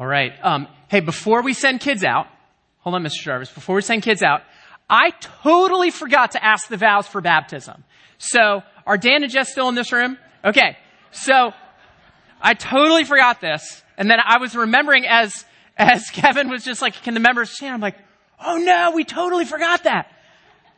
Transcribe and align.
All 0.00 0.06
right. 0.06 0.32
Um, 0.42 0.66
hey, 0.88 1.00
before 1.00 1.42
we 1.42 1.52
send 1.52 1.80
kids 1.80 2.02
out, 2.04 2.26
hold 2.78 2.94
on, 2.94 3.02
Mr. 3.02 3.20
Jarvis. 3.20 3.50
Before 3.50 3.74
we 3.74 3.82
send 3.82 4.02
kids 4.02 4.22
out, 4.22 4.40
I 4.88 5.10
totally 5.42 5.90
forgot 5.90 6.30
to 6.30 6.42
ask 6.42 6.68
the 6.68 6.78
vows 6.78 7.06
for 7.06 7.20
baptism. 7.20 7.84
So, 8.16 8.62
are 8.86 8.96
Dan 8.96 9.22
and 9.24 9.30
Jess 9.30 9.52
still 9.52 9.68
in 9.68 9.74
this 9.74 9.92
room? 9.92 10.16
Okay. 10.42 10.78
So, 11.10 11.52
I 12.40 12.54
totally 12.54 13.04
forgot 13.04 13.42
this. 13.42 13.82
And 13.98 14.10
then 14.10 14.20
I 14.24 14.38
was 14.38 14.56
remembering 14.56 15.06
as, 15.06 15.44
as 15.76 16.08
Kevin 16.14 16.48
was 16.48 16.64
just 16.64 16.80
like, 16.80 16.94
can 17.02 17.12
the 17.12 17.20
members 17.20 17.50
stand? 17.50 17.74
I'm 17.74 17.80
like, 17.82 17.98
oh 18.42 18.56
no, 18.56 18.92
we 18.94 19.04
totally 19.04 19.44
forgot 19.44 19.84
that. 19.84 20.10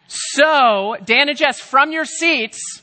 So, 0.09 0.97
Dan 1.05 1.29
and 1.29 1.39
Jess, 1.39 1.61
from 1.61 1.93
your 1.93 2.07
seats, 2.07 2.82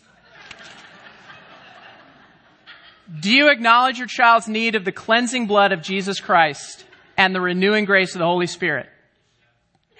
do 3.17 3.31
you 3.31 3.49
acknowledge 3.49 3.97
your 3.97 4.07
child's 4.07 4.47
need 4.47 4.75
of 4.75 4.85
the 4.85 4.91
cleansing 4.91 5.47
blood 5.47 5.71
of 5.71 5.81
Jesus 5.81 6.19
Christ 6.19 6.85
and 7.17 7.33
the 7.33 7.41
renewing 7.41 7.85
grace 7.85 8.13
of 8.13 8.19
the 8.19 8.25
Holy 8.25 8.45
Spirit? 8.45 8.87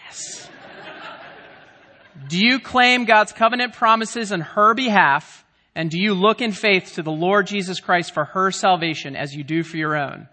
Yes. 0.06 0.50
do 2.28 2.38
you 2.38 2.60
claim 2.60 3.06
God's 3.06 3.32
covenant 3.32 3.74
promises 3.74 4.32
on 4.32 4.42
her 4.42 4.74
behalf? 4.74 5.44
And 5.76 5.90
do 5.90 6.00
you 6.00 6.14
look 6.14 6.42
in 6.42 6.52
faith 6.52 6.94
to 6.96 7.04
the 7.04 7.12
Lord 7.12 7.48
Jesus 7.48 7.80
Christ 7.80 8.14
for 8.14 8.26
her 8.26 8.52
salvation 8.52 9.16
as 9.16 9.34
you 9.34 9.44
do 9.44 9.64
for 9.64 9.78
your 9.78 9.96
own? 9.96 10.28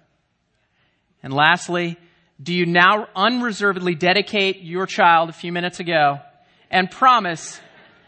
And 1.22 1.32
lastly, 1.32 1.96
do 2.42 2.52
you 2.52 2.66
now 2.66 3.08
unreservedly 3.16 3.95
dedicate 3.95 4.60
your 4.62 4.86
child 4.86 5.30
a 5.30 5.32
few 5.32 5.52
minutes 5.52 5.80
ago 5.80 6.20
and 6.70 6.90
promise 6.90 7.58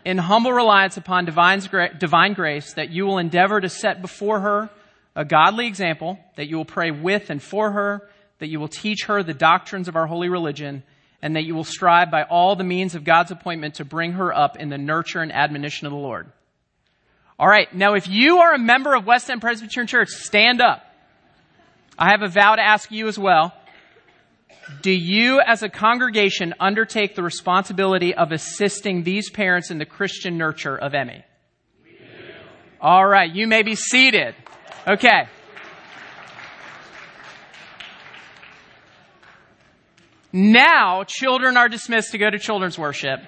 in 0.09 0.17
humble 0.17 0.55
reliance 0.55 0.97
upon 0.97 1.27
divine 1.27 2.33
grace 2.33 2.73
that 2.73 2.89
you 2.89 3.05
will 3.05 3.19
endeavor 3.19 3.61
to 3.61 3.69
set 3.69 4.01
before 4.01 4.41
her 4.41 4.71
a 5.15 5.23
godly 5.23 5.67
example, 5.67 6.19
that 6.37 6.49
you 6.49 6.57
will 6.57 6.65
pray 6.65 6.91
with 6.91 7.29
and 7.29 7.43
for 7.43 7.73
her, 7.73 8.09
that 8.39 8.49
you 8.49 8.59
will 8.59 8.69
teach 8.69 9.05
her 9.09 9.23
the 9.23 9.35
doctrines 9.35 9.87
of 9.87 9.97
our 9.97 10.07
holy 10.07 10.31
religion, 10.31 10.83
and 11.21 11.37
that 11.37 11.45
you 11.45 11.55
will 11.55 11.63
strive 11.63 12.11
by 12.11 12.23
all 12.23 12.57
the 12.57 12.65
means 12.65 12.95
of 12.95 13.05
God's 13.05 13.33
appointment 13.33 13.75
to 13.75 13.85
bring 13.85 14.13
her 14.13 14.35
up 14.35 14.57
in 14.57 14.71
the 14.71 14.79
nurture 14.79 15.21
and 15.21 15.31
admonition 15.31 15.87
of 15.87 15.93
the 15.93 15.99
Lord. 15.99 16.33
All 17.39 17.47
right, 17.47 17.71
now 17.75 17.93
if 17.93 18.09
you 18.09 18.39
are 18.39 18.55
a 18.55 18.59
member 18.59 18.95
of 18.95 19.05
West 19.05 19.29
End 19.29 19.43
Presbyterian 19.43 19.89
Church, 19.89 20.09
stand 20.09 20.63
up. 20.63 20.87
I 21.99 22.13
have 22.13 22.23
a 22.23 22.29
vow 22.29 22.55
to 22.55 22.63
ask 22.63 22.91
you 22.91 23.09
as 23.09 23.19
well. 23.19 23.53
Do 24.83 24.91
you, 24.91 25.41
as 25.41 25.63
a 25.63 25.69
congregation, 25.69 26.55
undertake 26.61 27.15
the 27.15 27.23
responsibility 27.23 28.15
of 28.15 28.33
assisting 28.33 29.03
these 29.03 29.31
parents 29.31 29.71
in 29.71 29.79
the 29.79 29.87
Christian 29.87 30.39
nurture 30.39 30.77
of 30.77 30.95
Emmy? 30.95 31.25
All 32.81 33.07
right, 33.07 33.31
you 33.31 33.47
may 33.47 33.63
be 33.63 33.75
seated. 33.75 34.35
Okay. 34.87 35.29
Now, 40.33 41.05
children 41.05 41.57
are 41.57 41.69
dismissed 41.69 42.13
to 42.13 42.19
go 42.19 42.29
to 42.31 42.39
children's 42.39 42.79
worship. 42.79 43.21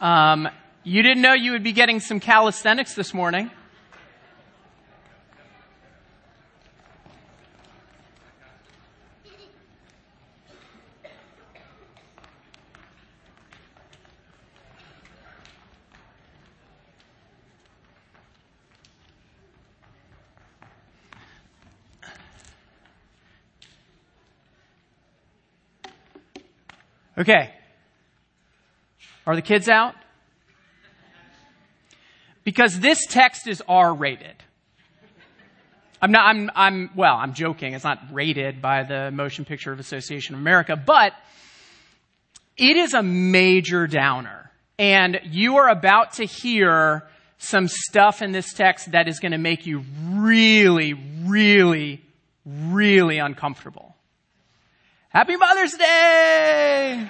Um, 0.00 0.48
you 0.84 1.02
didn't 1.02 1.22
know 1.22 1.34
you 1.34 1.52
would 1.52 1.64
be 1.64 1.72
getting 1.72 2.00
some 2.00 2.20
calisthenics 2.20 2.94
this 2.94 3.12
morning. 3.12 3.50
Okay. 27.18 27.50
Are 29.26 29.36
the 29.36 29.42
kids 29.42 29.68
out? 29.68 29.94
Because 32.44 32.80
this 32.80 33.06
text 33.06 33.46
is 33.46 33.62
R 33.68 33.94
rated. 33.94 34.34
I'm 36.00 36.10
not, 36.10 36.26
I'm, 36.26 36.50
I'm, 36.56 36.90
well, 36.96 37.14
I'm 37.14 37.34
joking. 37.34 37.74
It's 37.74 37.84
not 37.84 38.00
rated 38.10 38.60
by 38.60 38.82
the 38.82 39.12
Motion 39.12 39.44
Picture 39.44 39.72
Association 39.72 40.34
of 40.34 40.40
America, 40.40 40.74
but 40.74 41.12
it 42.56 42.76
is 42.76 42.94
a 42.94 43.02
major 43.02 43.86
downer. 43.86 44.50
And 44.78 45.20
you 45.24 45.58
are 45.58 45.68
about 45.68 46.14
to 46.14 46.24
hear 46.24 47.04
some 47.38 47.68
stuff 47.68 48.20
in 48.20 48.32
this 48.32 48.52
text 48.52 48.92
that 48.92 49.06
is 49.06 49.20
going 49.20 49.32
to 49.32 49.38
make 49.38 49.66
you 49.66 49.84
really, 50.10 50.94
really, 50.94 52.02
really 52.44 53.18
uncomfortable. 53.18 53.91
Happy 55.12 55.36
Mother's 55.36 55.74
Day! 55.74 57.06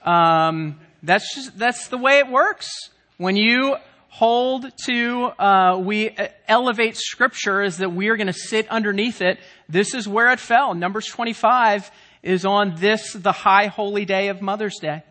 Um, 0.00 0.78
that's 1.02 1.34
just, 1.34 1.58
that's 1.58 1.88
the 1.88 1.98
way 1.98 2.18
it 2.18 2.28
works. 2.28 2.70
When 3.16 3.34
you 3.34 3.74
hold 4.08 4.70
to, 4.84 5.24
uh, 5.24 5.78
we 5.82 6.10
uh, 6.10 6.28
elevate 6.46 6.96
scripture 6.96 7.62
is 7.62 7.78
that 7.78 7.92
we 7.92 8.10
are 8.10 8.16
going 8.16 8.28
to 8.28 8.32
sit 8.32 8.68
underneath 8.68 9.20
it. 9.20 9.40
This 9.68 9.92
is 9.92 10.06
where 10.06 10.30
it 10.30 10.38
fell. 10.38 10.72
Numbers 10.72 11.06
25 11.06 11.90
is 12.22 12.44
on 12.44 12.76
this, 12.76 13.12
the 13.12 13.32
high 13.32 13.66
holy 13.66 14.04
day 14.04 14.28
of 14.28 14.40
Mother's 14.40 14.78
Day. 14.78 15.02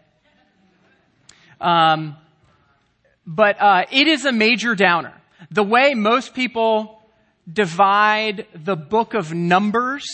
Um, 1.60 2.16
but, 3.28 3.62
uh, 3.62 3.84
it 3.92 4.08
is 4.08 4.24
a 4.24 4.32
major 4.32 4.74
downer. 4.74 5.16
The 5.52 5.64
way 5.64 5.96
most 5.96 6.34
people 6.34 7.04
divide 7.52 8.48
the 8.56 8.78
book 8.78 9.14
of 9.16 9.34
Numbers 9.34 10.06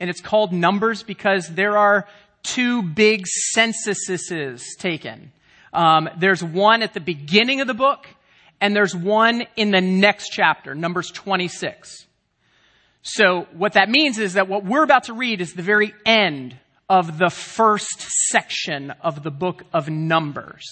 and 0.00 0.10
it's 0.10 0.20
called 0.20 0.52
Numbers 0.52 1.02
because 1.02 1.48
there 1.48 1.76
are 1.76 2.06
two 2.42 2.82
big 2.82 3.26
censuses 3.26 4.76
taken. 4.78 5.30
Um, 5.72 6.08
there's 6.18 6.42
one 6.42 6.82
at 6.82 6.94
the 6.94 7.00
beginning 7.00 7.60
of 7.60 7.66
the 7.66 7.74
book, 7.74 8.06
and 8.60 8.74
there's 8.74 8.96
one 8.96 9.44
in 9.56 9.70
the 9.70 9.80
next 9.80 10.30
chapter, 10.30 10.74
Numbers 10.74 11.10
26. 11.10 12.06
So 13.02 13.46
what 13.52 13.74
that 13.74 13.88
means 13.88 14.18
is 14.18 14.34
that 14.34 14.48
what 14.48 14.64
we're 14.64 14.82
about 14.82 15.04
to 15.04 15.14
read 15.14 15.40
is 15.40 15.54
the 15.54 15.62
very 15.62 15.94
end 16.04 16.56
of 16.88 17.18
the 17.18 17.30
first 17.30 18.00
section 18.28 18.90
of 19.00 19.22
the 19.22 19.30
book 19.30 19.62
of 19.72 19.88
Numbers. 19.88 20.64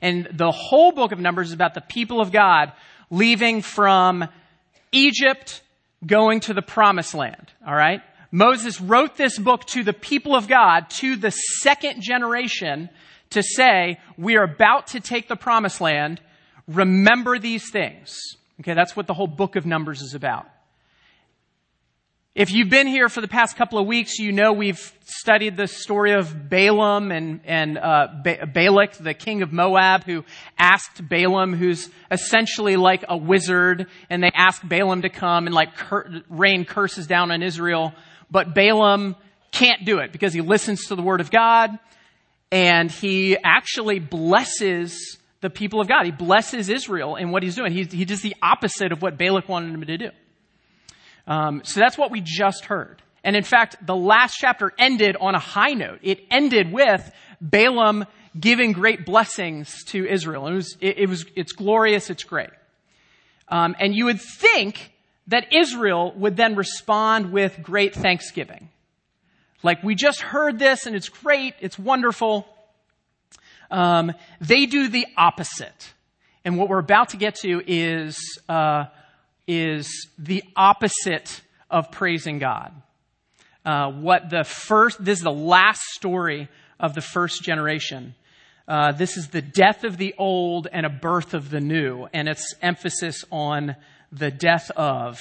And 0.00 0.26
the 0.32 0.50
whole 0.50 0.92
book 0.92 1.12
of 1.12 1.18
Numbers 1.18 1.48
is 1.48 1.52
about 1.52 1.74
the 1.74 1.80
people 1.80 2.20
of 2.20 2.32
God 2.32 2.72
leaving 3.10 3.62
from 3.62 4.26
Egypt, 4.90 5.62
going 6.04 6.40
to 6.40 6.54
the 6.54 6.62
promised 6.62 7.14
land. 7.14 7.52
All 7.66 7.74
right? 7.74 8.00
Moses 8.36 8.82
wrote 8.82 9.16
this 9.16 9.38
book 9.38 9.64
to 9.64 9.82
the 9.82 9.94
people 9.94 10.36
of 10.36 10.46
God, 10.46 10.90
to 10.98 11.16
the 11.16 11.30
second 11.30 12.02
generation, 12.02 12.90
to 13.30 13.42
say, 13.42 13.98
we 14.18 14.36
are 14.36 14.42
about 14.42 14.88
to 14.88 15.00
take 15.00 15.26
the 15.26 15.36
promised 15.36 15.80
land. 15.80 16.20
Remember 16.68 17.38
these 17.38 17.70
things. 17.70 18.14
Okay, 18.60 18.74
that's 18.74 18.94
what 18.94 19.06
the 19.06 19.14
whole 19.14 19.26
book 19.26 19.56
of 19.56 19.64
Numbers 19.64 20.02
is 20.02 20.12
about. 20.12 20.46
If 22.34 22.52
you've 22.52 22.68
been 22.68 22.86
here 22.86 23.08
for 23.08 23.22
the 23.22 23.28
past 23.28 23.56
couple 23.56 23.78
of 23.78 23.86
weeks, 23.86 24.18
you 24.18 24.32
know 24.32 24.52
we've 24.52 24.92
studied 25.06 25.56
the 25.56 25.66
story 25.66 26.12
of 26.12 26.50
Balaam 26.50 27.10
and, 27.10 27.40
and 27.46 27.78
uh, 27.78 28.08
ba- 28.22 28.46
Balak, 28.46 28.98
the 28.98 29.14
king 29.14 29.40
of 29.40 29.50
Moab, 29.50 30.04
who 30.04 30.26
asked 30.58 31.08
Balaam, 31.08 31.54
who's 31.54 31.88
essentially 32.10 32.76
like 32.76 33.02
a 33.08 33.16
wizard, 33.16 33.86
and 34.10 34.22
they 34.22 34.30
asked 34.34 34.68
Balaam 34.68 35.00
to 35.02 35.08
come 35.08 35.46
and 35.46 35.54
like 35.54 35.74
cur- 35.74 36.22
rain 36.28 36.66
curses 36.66 37.06
down 37.06 37.30
on 37.30 37.42
Israel 37.42 37.94
but 38.30 38.54
Balaam 38.54 39.16
can't 39.52 39.84
do 39.84 39.98
it 39.98 40.12
because 40.12 40.32
he 40.32 40.40
listens 40.40 40.86
to 40.86 40.94
the 40.94 41.02
word 41.02 41.20
of 41.20 41.30
God 41.30 41.78
and 42.52 42.90
he 42.90 43.36
actually 43.42 43.98
blesses 43.98 45.18
the 45.40 45.50
people 45.50 45.80
of 45.80 45.88
God. 45.88 46.04
He 46.04 46.12
blesses 46.12 46.68
Israel 46.68 47.16
in 47.16 47.30
what 47.30 47.42
he's 47.42 47.56
doing. 47.56 47.72
He, 47.72 47.84
he 47.84 48.04
does 48.04 48.22
the 48.22 48.36
opposite 48.42 48.92
of 48.92 49.02
what 49.02 49.18
Balak 49.18 49.48
wanted 49.48 49.74
him 49.74 49.84
to 49.84 49.98
do. 49.98 50.10
Um, 51.26 51.62
so 51.64 51.80
that's 51.80 51.98
what 51.98 52.10
we 52.10 52.20
just 52.20 52.66
heard. 52.66 53.02
And 53.24 53.34
in 53.34 53.42
fact, 53.42 53.84
the 53.84 53.96
last 53.96 54.36
chapter 54.38 54.72
ended 54.78 55.16
on 55.20 55.34
a 55.34 55.40
high 55.40 55.72
note. 55.72 55.98
It 56.02 56.20
ended 56.30 56.72
with 56.72 57.10
Balaam 57.40 58.06
giving 58.38 58.72
great 58.72 59.04
blessings 59.04 59.84
to 59.84 60.06
Israel. 60.06 60.46
It 60.46 60.54
was, 60.54 60.76
it, 60.80 60.98
it 60.98 61.08
was, 61.08 61.24
it's 61.34 61.52
glorious, 61.52 62.10
it's 62.10 62.24
great. 62.24 62.50
Um, 63.48 63.74
and 63.80 63.94
you 63.94 64.06
would 64.06 64.20
think 64.20 64.92
that 65.28 65.52
Israel 65.52 66.12
would 66.16 66.36
then 66.36 66.54
respond 66.54 67.32
with 67.32 67.62
great 67.62 67.94
thanksgiving. 67.94 68.68
Like, 69.62 69.82
we 69.82 69.94
just 69.94 70.20
heard 70.20 70.58
this 70.58 70.86
and 70.86 70.94
it's 70.94 71.08
great, 71.08 71.54
it's 71.60 71.78
wonderful. 71.78 72.46
Um, 73.70 74.12
they 74.40 74.66
do 74.66 74.88
the 74.88 75.06
opposite. 75.16 75.92
And 76.44 76.56
what 76.56 76.68
we're 76.68 76.78
about 76.78 77.08
to 77.10 77.16
get 77.16 77.34
to 77.36 77.62
is, 77.66 78.38
uh, 78.48 78.84
is 79.48 80.08
the 80.18 80.44
opposite 80.54 81.40
of 81.68 81.90
praising 81.90 82.38
God. 82.38 82.72
Uh, 83.64 83.90
what 83.90 84.30
the 84.30 84.44
first, 84.44 85.04
this 85.04 85.18
is 85.18 85.24
the 85.24 85.32
last 85.32 85.82
story 85.94 86.48
of 86.78 86.94
the 86.94 87.00
first 87.00 87.42
generation. 87.42 88.14
Uh, 88.68 88.92
this 88.92 89.16
is 89.16 89.28
the 89.28 89.42
death 89.42 89.82
of 89.82 89.96
the 89.96 90.14
old 90.18 90.68
and 90.70 90.86
a 90.86 90.90
birth 90.90 91.34
of 91.34 91.50
the 91.50 91.60
new, 91.60 92.06
and 92.12 92.28
its 92.28 92.54
emphasis 92.62 93.24
on 93.32 93.74
the 94.18 94.30
death 94.30 94.70
of. 94.76 95.18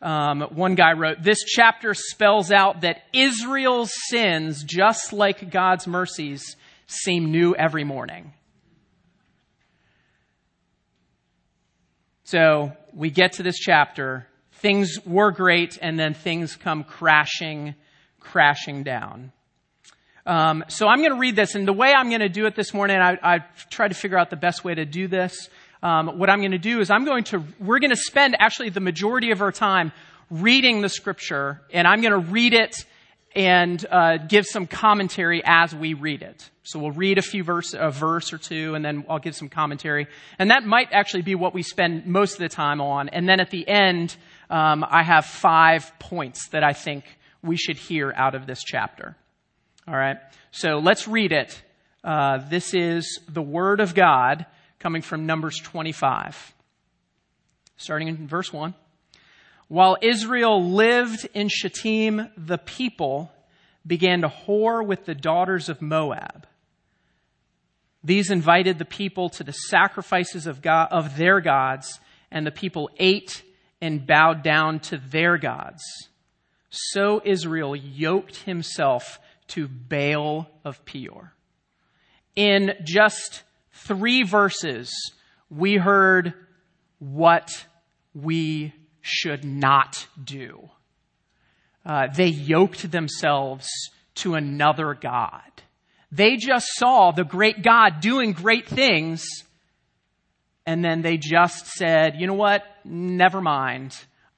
Um, 0.00 0.42
one 0.50 0.74
guy 0.74 0.92
wrote, 0.92 1.22
This 1.22 1.42
chapter 1.44 1.94
spells 1.94 2.52
out 2.52 2.82
that 2.82 3.02
Israel's 3.12 3.92
sins, 4.08 4.62
just 4.64 5.12
like 5.12 5.50
God's 5.50 5.86
mercies, 5.86 6.56
seem 6.86 7.30
new 7.30 7.54
every 7.54 7.84
morning. 7.84 8.32
So 12.24 12.72
we 12.92 13.10
get 13.10 13.34
to 13.34 13.42
this 13.42 13.58
chapter, 13.58 14.26
things 14.52 14.98
were 15.06 15.30
great, 15.30 15.78
and 15.80 15.98
then 15.98 16.14
things 16.14 16.56
come 16.56 16.84
crashing, 16.84 17.74
crashing 18.20 18.82
down. 18.82 19.32
Um, 20.26 20.64
so 20.68 20.86
I'm 20.86 21.00
going 21.00 21.12
to 21.12 21.18
read 21.18 21.36
this, 21.36 21.54
and 21.54 21.68
the 21.68 21.74
way 21.74 21.92
I'm 21.94 22.08
going 22.08 22.20
to 22.20 22.30
do 22.30 22.46
it 22.46 22.56
this 22.56 22.72
morning, 22.72 22.96
I, 22.96 23.18
I 23.22 23.38
tried 23.70 23.88
to 23.88 23.94
figure 23.94 24.18
out 24.18 24.30
the 24.30 24.36
best 24.36 24.64
way 24.64 24.74
to 24.74 24.86
do 24.86 25.06
this. 25.06 25.48
Um, 25.84 26.18
what 26.18 26.30
I'm 26.30 26.38
going 26.38 26.52
to 26.52 26.58
do 26.58 26.80
is 26.80 26.90
I'm 26.90 27.04
going 27.04 27.24
to, 27.24 27.44
we're 27.60 27.78
going 27.78 27.90
to 27.90 27.96
spend 27.96 28.36
actually 28.38 28.70
the 28.70 28.80
majority 28.80 29.32
of 29.32 29.42
our 29.42 29.52
time 29.52 29.92
reading 30.30 30.80
the 30.80 30.88
scripture, 30.88 31.60
and 31.70 31.86
I'm 31.86 32.00
going 32.00 32.12
to 32.12 32.30
read 32.30 32.54
it 32.54 32.86
and 33.36 33.84
uh, 33.90 34.16
give 34.16 34.46
some 34.46 34.66
commentary 34.66 35.42
as 35.44 35.74
we 35.74 35.92
read 35.92 36.22
it. 36.22 36.48
So 36.62 36.78
we'll 36.78 36.92
read 36.92 37.18
a 37.18 37.22
few 37.22 37.44
verse, 37.44 37.74
a 37.78 37.90
verse 37.90 38.32
or 38.32 38.38
two, 38.38 38.74
and 38.74 38.82
then 38.82 39.04
I'll 39.10 39.18
give 39.18 39.36
some 39.36 39.50
commentary. 39.50 40.06
And 40.38 40.50
that 40.50 40.64
might 40.64 40.88
actually 40.90 41.20
be 41.20 41.34
what 41.34 41.52
we 41.52 41.62
spend 41.62 42.06
most 42.06 42.32
of 42.32 42.38
the 42.38 42.48
time 42.48 42.80
on. 42.80 43.10
And 43.10 43.28
then 43.28 43.38
at 43.38 43.50
the 43.50 43.68
end, 43.68 44.16
um, 44.48 44.86
I 44.88 45.02
have 45.02 45.26
five 45.26 45.92
points 45.98 46.48
that 46.48 46.64
I 46.64 46.72
think 46.72 47.04
we 47.42 47.58
should 47.58 47.76
hear 47.76 48.10
out 48.16 48.34
of 48.34 48.46
this 48.46 48.62
chapter. 48.62 49.16
All 49.86 49.94
right. 49.94 50.16
So 50.50 50.78
let's 50.78 51.06
read 51.06 51.32
it. 51.32 51.62
Uh, 52.02 52.38
this 52.48 52.72
is 52.72 53.20
the 53.28 53.42
Word 53.42 53.80
of 53.80 53.94
God 53.94 54.46
coming 54.84 55.00
from 55.00 55.24
Numbers 55.24 55.58
25, 55.60 56.54
starting 57.78 58.08
in 58.08 58.28
verse 58.28 58.52
1. 58.52 58.74
While 59.68 59.96
Israel 60.02 60.62
lived 60.62 61.26
in 61.32 61.48
Shittim, 61.48 62.28
the 62.36 62.58
people 62.58 63.32
began 63.86 64.20
to 64.20 64.28
whore 64.28 64.86
with 64.86 65.06
the 65.06 65.14
daughters 65.14 65.70
of 65.70 65.80
Moab. 65.80 66.46
These 68.02 68.30
invited 68.30 68.78
the 68.78 68.84
people 68.84 69.30
to 69.30 69.42
the 69.42 69.52
sacrifices 69.52 70.46
of, 70.46 70.60
God, 70.60 70.88
of 70.90 71.16
their 71.16 71.40
gods, 71.40 71.98
and 72.30 72.46
the 72.46 72.50
people 72.50 72.90
ate 72.98 73.42
and 73.80 74.06
bowed 74.06 74.42
down 74.42 74.80
to 74.80 74.98
their 74.98 75.38
gods. 75.38 75.82
So 76.68 77.22
Israel 77.24 77.74
yoked 77.74 78.36
himself 78.36 79.18
to 79.48 79.66
Baal 79.66 80.46
of 80.62 80.84
Peor. 80.84 81.32
In 82.36 82.74
just 82.84 83.44
three 83.74 84.22
verses, 84.22 84.92
we 85.50 85.76
heard 85.76 86.34
what 86.98 87.66
we 88.14 88.72
should 89.00 89.44
not 89.44 90.06
do. 90.22 90.70
Uh, 91.84 92.06
they 92.14 92.28
yoked 92.28 92.90
themselves 92.90 93.68
to 94.14 94.34
another 94.34 94.94
God. 94.94 95.42
They 96.10 96.36
just 96.36 96.66
saw 96.76 97.10
the 97.10 97.24
great 97.24 97.62
God 97.62 98.00
doing 98.00 98.32
great 98.32 98.66
things, 98.66 99.26
and 100.64 100.82
then 100.82 101.02
they 101.02 101.18
just 101.18 101.66
said, 101.66 102.14
you 102.18 102.26
know 102.26 102.34
what? 102.34 102.62
Never 102.84 103.40
mind. 103.40 103.94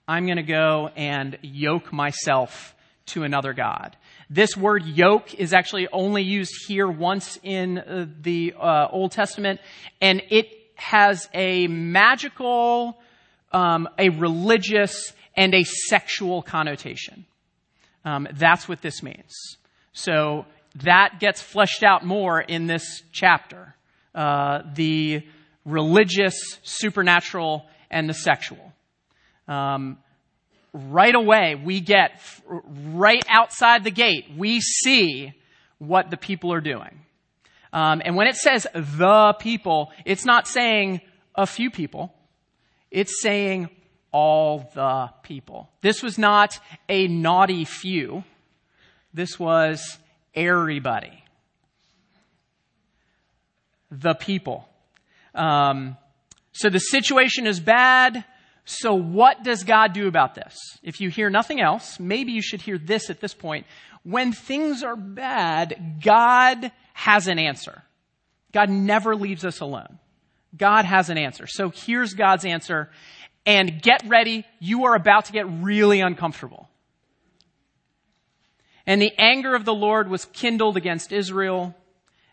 I'm 0.08 0.24
going 0.24 0.38
to 0.38 0.42
go 0.42 0.88
and 0.96 1.38
yoke 1.42 1.92
myself 1.92 2.74
to 3.06 3.22
another 3.22 3.52
God. 3.52 3.96
This 4.28 4.56
word 4.56 4.84
yoke 4.84 5.34
is 5.34 5.52
actually 5.54 5.86
only 5.92 6.22
used 6.22 6.52
here 6.66 6.88
once 6.88 7.38
in 7.42 7.78
uh, 7.78 8.06
the 8.20 8.54
uh, 8.58 8.88
Old 8.90 9.12
Testament, 9.12 9.60
and 10.00 10.20
it 10.30 10.48
has 10.74 11.28
a 11.32 11.68
magical, 11.68 12.98
um, 13.52 13.88
a 13.98 14.08
religious, 14.08 15.12
and 15.36 15.54
a 15.54 15.62
sexual 15.64 16.42
connotation. 16.42 17.24
Um, 18.04 18.26
that's 18.32 18.68
what 18.68 18.82
this 18.82 19.02
means. 19.02 19.32
So 19.92 20.46
that 20.82 21.20
gets 21.20 21.40
fleshed 21.40 21.84
out 21.84 22.04
more 22.04 22.40
in 22.40 22.66
this 22.66 23.02
chapter. 23.12 23.74
Uh, 24.14 24.62
the 24.74 25.22
religious, 25.64 26.34
supernatural, 26.62 27.66
and 27.90 28.08
the 28.08 28.14
sexual. 28.14 28.72
Um, 29.46 29.98
right 30.76 31.14
away, 31.14 31.54
we 31.54 31.80
get 31.80 32.20
right 32.46 33.24
outside 33.28 33.84
the 33.84 33.90
gate, 33.90 34.26
we 34.36 34.60
see 34.60 35.32
what 35.78 36.10
the 36.10 36.16
people 36.16 36.52
are 36.52 36.60
doing. 36.60 37.00
Um, 37.72 38.00
and 38.04 38.16
when 38.16 38.26
it 38.26 38.36
says 38.36 38.66
the 38.74 39.34
people, 39.38 39.90
it's 40.04 40.24
not 40.24 40.46
saying 40.46 41.00
a 41.34 41.46
few 41.46 41.70
people. 41.70 42.14
It's 42.90 43.20
saying 43.20 43.68
all 44.12 44.70
the 44.74 45.10
people. 45.22 45.68
This 45.82 46.02
was 46.02 46.18
not 46.18 46.58
a 46.88 47.08
naughty 47.08 47.64
few. 47.64 48.24
This 49.12 49.38
was 49.38 49.98
everybody. 50.34 51.22
The 53.90 54.14
people. 54.14 54.68
Um, 55.34 55.96
so 56.52 56.70
the 56.70 56.78
situation 56.78 57.46
is 57.46 57.60
bad. 57.60 58.24
So, 58.68 58.94
what 58.94 59.44
does 59.44 59.62
God 59.62 59.92
do 59.92 60.08
about 60.08 60.34
this? 60.34 60.58
If 60.82 61.00
you 61.00 61.08
hear 61.08 61.30
nothing 61.30 61.60
else, 61.60 62.00
maybe 62.00 62.32
you 62.32 62.42
should 62.42 62.60
hear 62.60 62.78
this 62.78 63.10
at 63.10 63.20
this 63.20 63.32
point. 63.32 63.64
When 64.02 64.32
things 64.32 64.82
are 64.82 64.96
bad, 64.96 66.00
God 66.04 66.72
has 66.92 67.28
an 67.28 67.38
answer. 67.38 67.84
God 68.52 68.68
never 68.68 69.14
leaves 69.14 69.44
us 69.44 69.60
alone. 69.60 70.00
God 70.56 70.84
has 70.84 71.10
an 71.10 71.16
answer. 71.16 71.46
So, 71.46 71.70
here's 71.70 72.14
God's 72.14 72.44
answer. 72.44 72.90
And 73.46 73.80
get 73.80 74.02
ready, 74.08 74.44
you 74.58 74.86
are 74.86 74.96
about 74.96 75.26
to 75.26 75.32
get 75.32 75.46
really 75.48 76.00
uncomfortable. 76.00 76.68
And 78.84 79.00
the 79.00 79.12
anger 79.16 79.54
of 79.54 79.64
the 79.64 79.74
Lord 79.74 80.08
was 80.08 80.24
kindled 80.24 80.76
against 80.76 81.12
Israel. 81.12 81.76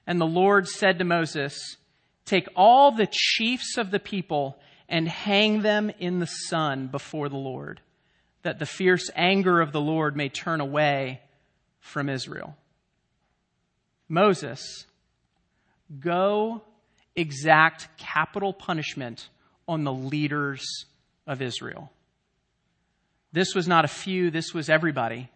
And 0.07 0.19
the 0.19 0.25
Lord 0.25 0.67
said 0.67 0.97
to 0.97 1.05
Moses, 1.05 1.77
Take 2.25 2.47
all 2.55 2.91
the 2.91 3.07
chiefs 3.11 3.77
of 3.77 3.91
the 3.91 3.99
people 3.99 4.57
and 4.93 5.07
hang 5.07 5.63
them 5.63 5.91
in 5.97 6.19
the 6.19 6.27
sun 6.27 6.85
before 6.85 7.27
the 7.27 7.35
Lord, 7.35 7.81
that 8.43 8.59
the 8.59 8.67
fierce 8.67 9.09
anger 9.15 9.59
of 9.59 9.71
the 9.71 9.81
Lord 9.81 10.15
may 10.15 10.29
turn 10.29 10.61
away 10.61 11.19
from 11.79 12.09
Israel. 12.09 12.55
Moses, 14.07 14.85
go 15.99 16.61
exact 17.15 17.87
capital 17.97 18.53
punishment 18.53 19.29
on 19.67 19.83
the 19.83 19.91
leaders 19.91 20.63
of 21.25 21.41
Israel. 21.41 21.91
This 23.31 23.55
was 23.55 23.67
not 23.67 23.85
a 23.85 23.87
few, 23.87 24.29
this 24.29 24.53
was 24.53 24.69
everybody. 24.69 25.27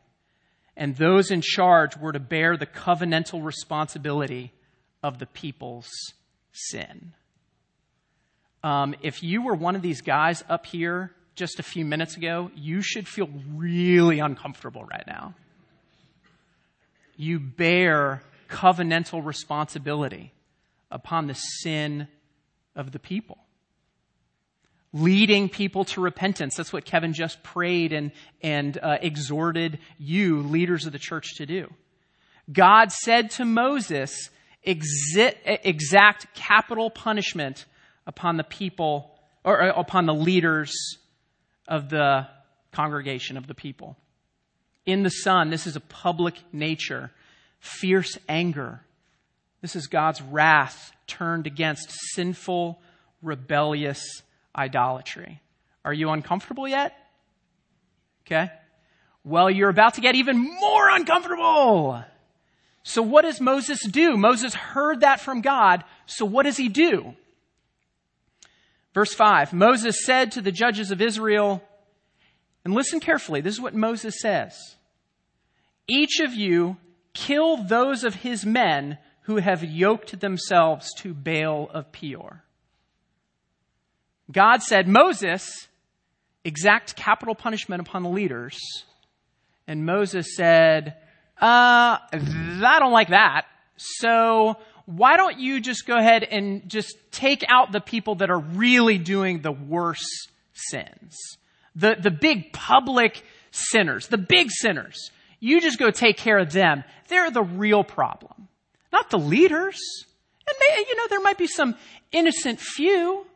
And 0.75 0.95
those 0.95 1.31
in 1.31 1.41
charge 1.41 1.97
were 1.97 2.11
to 2.11 2.19
bear 2.19 2.57
the 2.57 2.67
covenantal 2.67 3.43
responsibility 3.43 4.53
of 5.01 5.17
the 5.17 5.25
people's 5.25 5.89
sin. 6.51 7.15
Um, 8.63 8.95
if 9.01 9.23
you 9.23 9.41
were 9.43 9.55
one 9.55 9.75
of 9.75 9.81
these 9.81 10.01
guys 10.01 10.43
up 10.49 10.65
here 10.65 11.11
just 11.35 11.59
a 11.59 11.63
few 11.63 11.85
minutes 11.85 12.17
ago, 12.17 12.51
you 12.55 12.81
should 12.81 13.07
feel 13.07 13.29
really 13.53 14.19
uncomfortable 14.19 14.83
right 14.83 15.05
now. 15.05 15.35
You 17.15 17.39
bear 17.39 18.23
covenantal 18.49 19.25
responsibility 19.25 20.33
upon 20.89 21.27
the 21.27 21.33
sin 21.33 22.07
of 22.75 22.91
the 22.91 22.99
people. 22.99 23.37
Leading 24.93 25.49
people 25.49 25.85
to 25.85 26.01
repentance. 26.01 26.55
That's 26.55 26.71
what 26.71 26.85
Kevin 26.85 27.13
just 27.13 27.43
prayed 27.43 27.93
and, 27.93 28.11
and 28.41 28.77
uh, 28.81 28.97
exhorted 29.01 29.79
you, 29.99 30.41
leaders 30.41 30.85
of 30.85 30.93
the 30.93 30.99
church, 30.99 31.35
to 31.35 31.45
do. 31.45 31.71
God 32.51 32.91
said 32.91 33.31
to 33.31 33.45
Moses, 33.45 34.29
exact 34.63 36.35
capital 36.35 36.89
punishment 36.89 37.65
upon 38.07 38.37
the 38.37 38.43
people 38.43 39.11
or 39.43 39.61
uh, 39.61 39.79
upon 39.79 40.07
the 40.07 40.13
leaders 40.13 40.97
of 41.67 41.89
the 41.89 42.27
congregation 42.71 43.37
of 43.37 43.45
the 43.45 43.53
people. 43.53 43.95
In 44.85 45.03
the 45.03 45.09
sun, 45.09 45.49
this 45.49 45.67
is 45.67 45.75
a 45.75 45.81
public 45.81 46.35
nature, 46.51 47.11
fierce 47.59 48.17
anger. 48.27 48.81
This 49.61 49.75
is 49.75 49.87
God's 49.87 50.21
wrath 50.21 50.91
turned 51.05 51.45
against 51.45 51.91
sinful, 52.13 52.79
rebellious 53.21 54.01
idolatry. 54.55 55.41
Are 55.83 55.93
you 55.93 56.09
uncomfortable 56.09 56.67
yet? 56.67 56.93
Okay. 58.25 58.51
Well, 59.23 59.49
you're 59.49 59.69
about 59.69 59.95
to 59.95 60.01
get 60.01 60.15
even 60.15 60.37
more 60.37 60.89
uncomfortable. 60.89 62.03
So 62.83 63.01
what 63.01 63.23
does 63.23 63.41
Moses 63.41 63.85
do? 63.85 64.15
Moses 64.15 64.53
heard 64.53 65.01
that 65.01 65.19
from 65.19 65.41
God. 65.41 65.83
So 66.05 66.23
what 66.25 66.43
does 66.43 66.55
he 66.55 66.69
do? 66.69 67.13
Verse 68.97 69.13
5 69.13 69.53
Moses 69.53 70.03
said 70.03 70.31
to 70.31 70.41
the 70.41 70.51
judges 70.51 70.89
of 70.89 71.03
Israel, 71.03 71.61
and 72.65 72.73
listen 72.73 72.99
carefully, 72.99 73.41
this 73.41 73.53
is 73.53 73.61
what 73.61 73.75
Moses 73.75 74.19
says 74.19 74.57
Each 75.87 76.19
of 76.19 76.33
you 76.33 76.77
kill 77.13 77.57
those 77.57 78.03
of 78.03 78.15
his 78.15 78.43
men 78.43 78.97
who 79.25 79.35
have 79.35 79.63
yoked 79.63 80.19
themselves 80.19 80.91
to 80.95 81.13
Baal 81.13 81.69
of 81.71 81.91
Peor. 81.91 82.43
God 84.31 84.63
said, 84.63 84.87
Moses, 84.87 85.67
exact 86.43 86.95
capital 86.95 87.35
punishment 87.35 87.81
upon 87.81 88.01
the 88.01 88.09
leaders. 88.09 88.57
And 89.67 89.85
Moses 89.85 90.35
said, 90.35 90.95
uh, 91.39 91.99
I 92.11 92.77
don't 92.79 92.93
like 92.93 93.09
that. 93.09 93.45
So 93.75 94.57
why 94.87 95.17
don't 95.17 95.37
you 95.37 95.59
just 95.59 95.85
go 95.85 95.97
ahead 95.97 96.23
and 96.23 96.67
just 96.69 96.95
take 97.11 97.43
out 97.49 97.73
the 97.73 97.81
people 97.81 98.15
that 98.15 98.29
are 98.29 98.39
really 98.39 98.97
doing 98.97 99.41
the 99.41 99.51
worst 99.51 100.29
sins? 100.53 101.13
The, 101.75 101.97
the 101.99 102.09
big 102.09 102.53
public 102.53 103.21
sinners, 103.51 104.07
the 104.07 104.17
big 104.17 104.49
sinners. 104.49 105.11
You 105.41 105.59
just 105.59 105.77
go 105.77 105.91
take 105.91 106.15
care 106.15 106.37
of 106.37 106.53
them. 106.53 106.85
They're 107.09 107.29
the 107.29 107.43
real 107.43 107.83
problem, 107.83 108.47
not 108.93 109.09
the 109.09 109.19
leaders. 109.19 109.77
And 110.47 110.87
you 110.87 110.95
know, 110.95 111.07
there 111.09 111.19
might 111.19 111.37
be 111.37 111.47
some 111.47 111.75
innocent 112.13 112.61
few. 112.61 113.27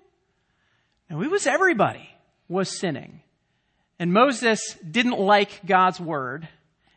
No, 1.10 1.22
it 1.22 1.29
was 1.29 1.46
everybody 1.46 2.10
was 2.48 2.79
sinning. 2.79 3.22
And 4.00 4.13
Moses 4.13 4.77
didn't 4.89 5.20
like 5.20 5.65
God's 5.65 6.00
word, 6.00 6.48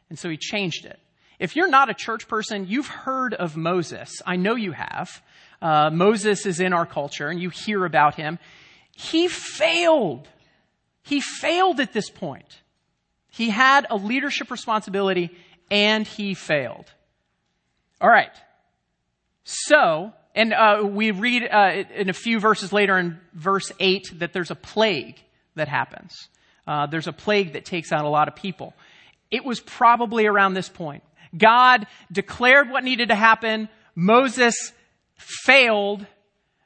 and 0.09 0.17
so 0.19 0.31
he 0.31 0.37
changed 0.37 0.87
it. 0.87 1.01
If 1.39 1.57
you're 1.57 1.69
not 1.69 1.91
a 1.91 1.95
church 1.95 2.29
person, 2.29 2.67
you've 2.69 2.87
heard 2.87 3.35
of 3.35 3.57
Moses. 3.57 4.23
I 4.27 4.37
know 4.37 4.55
you 4.55 4.73
have. 4.73 5.23
Uh, 5.61 5.91
Moses 5.91 6.47
is 6.47 6.61
in 6.61 6.73
our 6.73 6.87
culture, 6.87 7.29
and 7.29 7.41
you 7.41 7.51
hear 7.51 7.85
about 7.85 8.15
him. 8.15 8.39
He 8.93 9.29
failed. 9.29 10.29
He 11.03 11.21
failed 11.21 11.81
at 11.81 11.93
this 11.93 12.11
point. 12.11 12.63
He 13.31 13.51
had 13.51 13.87
a 13.91 13.97
leadership 13.97 14.51
responsibility, 14.51 15.31
and 15.71 16.07
he 16.07 16.35
failed. 16.35 16.87
All 18.01 18.09
right. 18.09 18.31
So, 19.45 20.13
and 20.35 20.53
uh, 20.53 20.83
we 20.85 21.11
read 21.11 21.43
uh, 21.51 21.85
in 21.95 22.09
a 22.09 22.13
few 22.13 22.39
verses 22.39 22.73
later 22.73 22.97
in 22.99 23.19
verse 23.33 23.73
8 23.81 24.21
that 24.21 24.33
there's 24.33 24.51
a 24.51 24.57
plague 24.57 25.17
that 25.57 25.69
happens. 25.69 26.29
Uh, 26.67 26.87
there's 26.87 27.07
a 27.07 27.13
plague 27.13 27.55
that 27.55 27.65
takes 27.65 27.93
out 27.93 28.05
a 28.05 28.09
lot 28.09 28.29
of 28.29 28.37
people. 28.37 28.75
It 29.31 29.45
was 29.45 29.61
probably 29.61 30.27
around 30.27 30.55
this 30.55 30.69
point. 30.69 31.03
God 31.37 31.87
declared 32.11 32.71
what 32.71 32.85
needed 32.85 33.09
to 33.09 33.15
happen. 33.15 33.69
Moses 33.95 34.55
failed, 35.17 36.07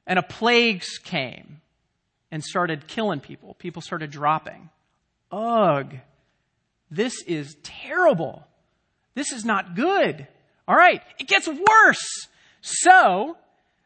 and 0.07 0.19
a 0.19 0.23
plague 0.23 0.83
came 1.05 1.61
and 2.31 2.43
started 2.43 2.87
killing 2.87 3.21
people. 3.21 3.55
People 3.55 3.83
started 3.83 4.11
dropping. 4.11 4.71
Ugh. 5.33 5.95
This 6.91 7.23
is 7.27 7.57
terrible. 7.63 8.47
This 9.15 9.33
is 9.33 9.45
not 9.45 9.75
good. 9.75 10.27
All 10.67 10.77
right. 10.77 11.03
It 11.19 11.29
gets 11.29 11.49
worse. 11.49 12.29
So, 12.61 13.37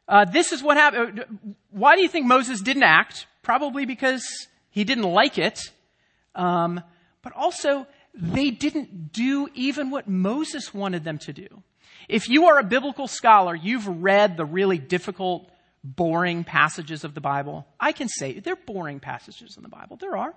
uh, 0.08 0.24
this 0.24 0.52
is 0.52 0.62
what 0.62 0.76
happened. 0.76 1.24
Why 1.70 1.96
do 1.96 2.02
you 2.02 2.08
think 2.08 2.26
Moses 2.26 2.60
didn't 2.60 2.82
act? 2.84 3.26
Probably 3.42 3.86
because 3.86 4.24
he 4.70 4.84
didn't 4.84 5.04
like 5.04 5.38
it. 5.38 5.60
Um, 6.34 6.82
but 7.22 7.32
also, 7.34 7.86
they 8.14 8.50
didn't 8.50 9.12
do 9.12 9.48
even 9.54 9.90
what 9.90 10.08
Moses 10.08 10.74
wanted 10.74 11.04
them 11.04 11.18
to 11.18 11.32
do. 11.32 11.62
If 12.08 12.28
you 12.28 12.46
are 12.46 12.58
a 12.58 12.64
biblical 12.64 13.08
scholar, 13.08 13.54
you've 13.54 13.86
read 13.86 14.36
the 14.36 14.44
really 14.44 14.78
difficult, 14.78 15.48
boring 15.84 16.44
passages 16.44 17.04
of 17.04 17.14
the 17.14 17.20
Bible. 17.20 17.66
I 17.80 17.92
can 17.92 18.08
say 18.08 18.38
they're 18.38 18.56
boring 18.56 19.00
passages 19.00 19.56
in 19.56 19.62
the 19.62 19.68
Bible. 19.68 19.96
There 19.96 20.16
are. 20.16 20.34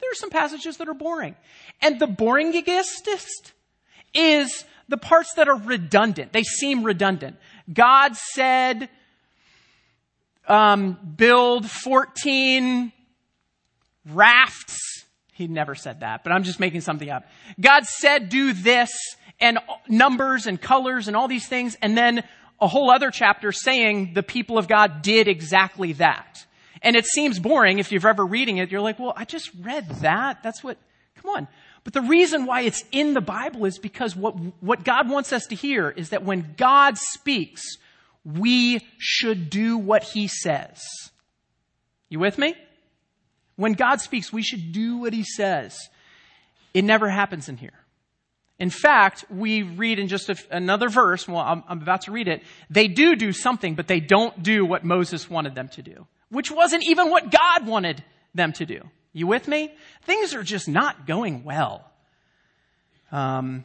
There 0.00 0.10
are 0.10 0.14
some 0.14 0.30
passages 0.30 0.76
that 0.78 0.88
are 0.88 0.94
boring. 0.94 1.36
And 1.80 1.98
the 1.98 2.06
boringest 2.06 3.52
is 4.12 4.64
the 4.88 4.96
parts 4.96 5.34
that 5.34 5.48
are 5.48 5.56
redundant. 5.56 6.32
They 6.32 6.42
seem 6.42 6.82
redundant. 6.82 7.36
God 7.72 8.16
said, 8.16 8.88
um, 10.46 10.98
build 11.16 11.70
14 11.70 12.92
rafts 14.06 14.93
he 15.34 15.48
never 15.48 15.74
said 15.74 16.00
that, 16.00 16.24
but 16.24 16.32
I'm 16.32 16.44
just 16.44 16.60
making 16.60 16.80
something 16.80 17.10
up. 17.10 17.24
God 17.60 17.84
said, 17.84 18.28
do 18.28 18.52
this, 18.52 18.90
and 19.40 19.58
numbers 19.88 20.46
and 20.46 20.60
colors 20.60 21.08
and 21.08 21.16
all 21.16 21.28
these 21.28 21.46
things, 21.46 21.76
and 21.82 21.96
then 21.96 22.22
a 22.60 22.68
whole 22.68 22.90
other 22.90 23.10
chapter 23.10 23.52
saying 23.52 24.12
the 24.14 24.22
people 24.22 24.58
of 24.58 24.68
God 24.68 25.02
did 25.02 25.28
exactly 25.28 25.92
that. 25.94 26.46
And 26.82 26.96
it 26.96 27.04
seems 27.06 27.38
boring 27.40 27.78
if 27.78 27.90
you've 27.90 28.04
ever 28.04 28.24
reading 28.24 28.58
it. 28.58 28.70
You're 28.70 28.80
like, 28.80 28.98
well, 28.98 29.12
I 29.16 29.24
just 29.24 29.50
read 29.60 29.88
that. 30.02 30.42
That's 30.42 30.62
what, 30.62 30.78
come 31.16 31.34
on. 31.34 31.48
But 31.82 31.94
the 31.94 32.02
reason 32.02 32.46
why 32.46 32.62
it's 32.62 32.84
in 32.92 33.14
the 33.14 33.20
Bible 33.20 33.64
is 33.64 33.78
because 33.78 34.14
what, 34.14 34.34
what 34.62 34.84
God 34.84 35.10
wants 35.10 35.32
us 35.32 35.46
to 35.46 35.54
hear 35.54 35.90
is 35.90 36.10
that 36.10 36.24
when 36.24 36.54
God 36.56 36.96
speaks, 36.96 37.62
we 38.24 38.86
should 38.98 39.50
do 39.50 39.76
what 39.76 40.02
he 40.04 40.28
says. 40.28 40.80
You 42.08 42.20
with 42.20 42.38
me? 42.38 42.54
When 43.56 43.72
God 43.72 44.00
speaks, 44.00 44.32
we 44.32 44.42
should 44.42 44.72
do 44.72 44.98
what 44.98 45.12
he 45.12 45.24
says. 45.24 45.78
It 46.72 46.82
never 46.82 47.08
happens 47.08 47.48
in 47.48 47.56
here. 47.56 47.84
In 48.58 48.70
fact, 48.70 49.24
we 49.30 49.62
read 49.62 49.98
in 49.98 50.08
just 50.08 50.28
a, 50.28 50.36
another 50.50 50.88
verse, 50.88 51.26
well, 51.26 51.38
I'm, 51.38 51.64
I'm 51.68 51.82
about 51.82 52.02
to 52.02 52.12
read 52.12 52.28
it, 52.28 52.42
they 52.70 52.86
do 52.86 53.16
do 53.16 53.32
something, 53.32 53.74
but 53.74 53.88
they 53.88 54.00
don't 54.00 54.42
do 54.42 54.64
what 54.64 54.84
Moses 54.84 55.28
wanted 55.28 55.54
them 55.54 55.68
to 55.70 55.82
do, 55.82 56.06
which 56.30 56.50
wasn't 56.50 56.84
even 56.84 57.10
what 57.10 57.30
God 57.30 57.66
wanted 57.66 58.02
them 58.34 58.52
to 58.54 58.66
do. 58.66 58.80
You 59.12 59.26
with 59.26 59.48
me? 59.48 59.72
Things 60.02 60.34
are 60.34 60.42
just 60.42 60.68
not 60.68 61.06
going 61.06 61.44
well. 61.44 61.90
Um, 63.12 63.64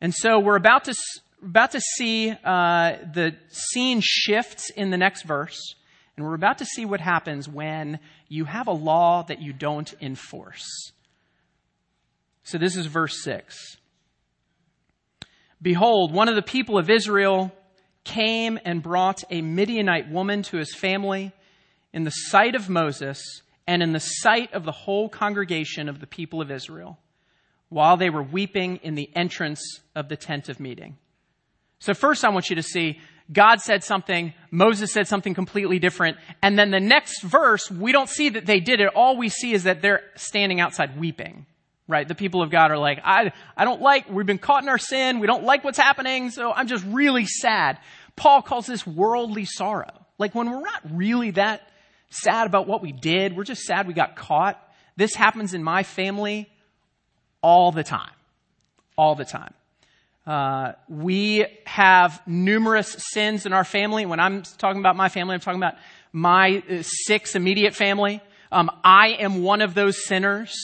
and 0.00 0.12
so 0.12 0.38
we're 0.40 0.56
about 0.56 0.84
to, 0.84 0.94
about 1.42 1.72
to 1.72 1.80
see 1.80 2.30
uh, 2.30 2.96
the 3.12 3.36
scene 3.48 4.00
shifts 4.02 4.70
in 4.70 4.90
the 4.90 4.96
next 4.96 5.22
verse. 5.22 5.74
And 6.16 6.24
we're 6.24 6.34
about 6.34 6.58
to 6.58 6.64
see 6.64 6.84
what 6.84 7.00
happens 7.00 7.48
when 7.48 7.98
you 8.28 8.44
have 8.44 8.68
a 8.68 8.72
law 8.72 9.22
that 9.24 9.42
you 9.42 9.52
don't 9.52 9.92
enforce. 10.00 10.92
So 12.44 12.58
this 12.58 12.76
is 12.76 12.86
verse 12.86 13.22
6. 13.22 13.78
Behold, 15.60 16.12
one 16.12 16.28
of 16.28 16.34
the 16.34 16.42
people 16.42 16.78
of 16.78 16.90
Israel 16.90 17.50
came 18.04 18.58
and 18.64 18.82
brought 18.82 19.24
a 19.30 19.40
Midianite 19.40 20.10
woman 20.10 20.42
to 20.44 20.58
his 20.58 20.74
family 20.74 21.32
in 21.92 22.04
the 22.04 22.10
sight 22.10 22.54
of 22.54 22.68
Moses 22.68 23.42
and 23.66 23.82
in 23.82 23.92
the 23.92 24.00
sight 24.00 24.52
of 24.52 24.64
the 24.64 24.72
whole 24.72 25.08
congregation 25.08 25.88
of 25.88 26.00
the 26.00 26.06
people 26.06 26.42
of 26.42 26.50
Israel 26.50 26.98
while 27.70 27.96
they 27.96 28.10
were 28.10 28.22
weeping 28.22 28.76
in 28.82 28.94
the 28.94 29.10
entrance 29.16 29.80
of 29.94 30.08
the 30.08 30.16
tent 30.16 30.48
of 30.48 30.60
meeting. 30.60 30.96
So 31.78 31.94
first 31.94 32.24
I 32.24 32.28
want 32.28 32.50
you 32.50 32.56
to 32.56 32.62
see 32.62 33.00
God 33.32 33.60
said 33.60 33.82
something, 33.82 34.34
Moses 34.50 34.92
said 34.92 35.08
something 35.08 35.34
completely 35.34 35.78
different, 35.78 36.18
and 36.42 36.58
then 36.58 36.70
the 36.70 36.80
next 36.80 37.22
verse, 37.22 37.70
we 37.70 37.90
don't 37.90 38.08
see 38.08 38.28
that 38.30 38.46
they 38.46 38.60
did 38.60 38.80
it. 38.80 38.88
All 38.94 39.16
we 39.16 39.28
see 39.28 39.52
is 39.52 39.64
that 39.64 39.80
they're 39.80 40.02
standing 40.16 40.60
outside 40.60 40.98
weeping. 40.98 41.46
Right? 41.86 42.08
The 42.08 42.14
people 42.14 42.40
of 42.40 42.50
God 42.50 42.70
are 42.70 42.78
like, 42.78 43.00
I, 43.04 43.32
I 43.58 43.66
don't 43.66 43.82
like, 43.82 44.08
we've 44.08 44.24
been 44.24 44.38
caught 44.38 44.62
in 44.62 44.70
our 44.70 44.78
sin, 44.78 45.20
we 45.20 45.26
don't 45.26 45.44
like 45.44 45.64
what's 45.64 45.76
happening, 45.76 46.30
so 46.30 46.50
I'm 46.50 46.66
just 46.66 46.82
really 46.86 47.26
sad. 47.26 47.78
Paul 48.16 48.40
calls 48.40 48.66
this 48.66 48.86
worldly 48.86 49.44
sorrow. 49.44 49.92
Like 50.18 50.34
when 50.34 50.50
we're 50.50 50.62
not 50.62 50.80
really 50.90 51.32
that 51.32 51.68
sad 52.08 52.46
about 52.46 52.66
what 52.66 52.80
we 52.80 52.92
did, 52.92 53.36
we're 53.36 53.44
just 53.44 53.62
sad 53.62 53.86
we 53.86 53.92
got 53.92 54.16
caught. 54.16 54.58
This 54.96 55.14
happens 55.14 55.52
in 55.52 55.62
my 55.62 55.82
family 55.82 56.48
all 57.42 57.72
the 57.72 57.84
time. 57.84 58.12
All 58.96 59.14
the 59.14 59.24
time. 59.24 59.52
Uh, 60.26 60.72
we 60.88 61.46
have 61.66 62.22
numerous 62.26 62.96
sins 63.12 63.44
in 63.44 63.52
our 63.52 63.64
family. 63.64 64.06
When 64.06 64.20
I'm 64.20 64.42
talking 64.42 64.80
about 64.80 64.96
my 64.96 65.08
family, 65.08 65.34
I'm 65.34 65.40
talking 65.40 65.60
about 65.60 65.74
my 66.12 66.62
uh, 66.68 66.82
six 66.82 67.34
immediate 67.34 67.74
family. 67.74 68.22
Um, 68.50 68.70
I 68.82 69.08
am 69.20 69.42
one 69.42 69.60
of 69.60 69.74
those 69.74 70.06
sinners. 70.06 70.54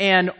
And 0.00 0.30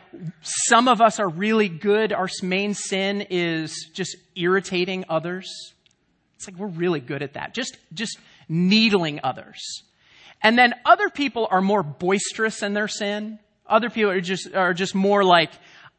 some 0.42 0.88
of 0.88 1.00
us 1.00 1.18
are 1.18 1.28
really 1.28 1.68
good. 1.68 2.12
Our 2.12 2.28
main 2.42 2.74
sin 2.74 3.26
is 3.30 3.90
just 3.94 4.16
irritating 4.36 5.04
others. 5.08 5.48
It's 6.36 6.46
like 6.46 6.56
we're 6.56 6.68
really 6.68 7.00
good 7.00 7.22
at 7.22 7.32
that. 7.32 7.54
Just, 7.54 7.76
just 7.92 8.18
needling 8.48 9.20
others. 9.24 9.82
And 10.42 10.56
then 10.56 10.74
other 10.84 11.08
people 11.08 11.48
are 11.50 11.60
more 11.60 11.82
boisterous 11.82 12.62
in 12.62 12.74
their 12.74 12.88
sin. 12.88 13.40
Other 13.66 13.90
people 13.90 14.10
are 14.10 14.20
just, 14.20 14.54
are 14.54 14.74
just 14.74 14.94
more 14.94 15.24
like, 15.24 15.50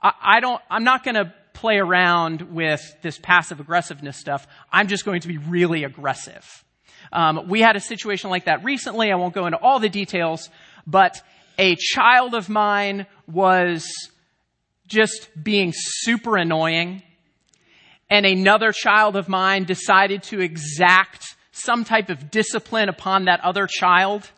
I, 0.01 0.13
I 0.21 0.39
don't, 0.39 0.61
I'm 0.69 0.85
not 0.85 1.03
gonna 1.03 1.33
play 1.59 1.77
around 1.77 2.53
with 2.53 2.81
this 3.01 3.17
passive 3.17 3.59
aggressiveness 3.59 4.17
stuff. 4.17 4.47
I'm 4.71 4.87
just 4.87 5.03
going 5.03 5.21
to 5.21 5.27
be 5.27 5.37
really 5.37 5.83
aggressive. 5.83 6.45
Um, 7.11 7.49
we 7.49 7.59
had 7.59 7.75
a 7.75 7.81
situation 7.81 8.29
like 8.29 8.45
that 8.45 8.63
recently. 8.63 9.11
I 9.11 9.15
won't 9.15 9.33
go 9.33 9.45
into 9.45 9.57
all 9.57 9.79
the 9.79 9.89
details, 9.89 10.49
but 10.87 11.21
a 11.57 11.75
child 11.75 12.33
of 12.33 12.47
mine 12.47 13.07
was 13.27 13.85
just 14.87 15.27
being 15.41 15.73
super 15.75 16.37
annoying, 16.37 17.03
and 18.09 18.25
another 18.25 18.71
child 18.71 19.17
of 19.17 19.27
mine 19.27 19.65
decided 19.65 20.23
to 20.23 20.39
exact 20.39 21.35
some 21.51 21.83
type 21.83 22.09
of 22.09 22.31
discipline 22.31 22.87
upon 22.87 23.25
that 23.25 23.41
other 23.43 23.67
child, 23.67 24.29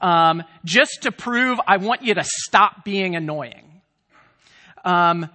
um, 0.00 0.42
just 0.64 1.02
to 1.02 1.12
prove 1.12 1.60
I 1.66 1.76
want 1.76 2.02
you 2.02 2.14
to 2.14 2.24
stop 2.24 2.84
being 2.84 3.14
annoying. 3.14 3.82
Um, 4.84 5.28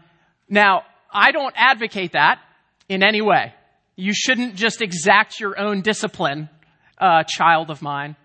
now, 0.49 0.83
I 1.11 1.31
don't 1.31 1.53
advocate 1.57 2.13
that 2.13 2.39
in 2.87 3.03
any 3.03 3.21
way. 3.21 3.53
You 3.95 4.13
shouldn't 4.13 4.55
just 4.55 4.81
exact 4.81 5.39
your 5.39 5.59
own 5.59 5.81
discipline, 5.81 6.49
uh, 6.97 7.23
child 7.23 7.69
of 7.69 7.81
mine. 7.81 8.15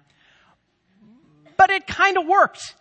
But 1.57 1.71
it 1.71 1.87
kind 1.87 2.17
of 2.17 2.27
worked. 2.27 2.75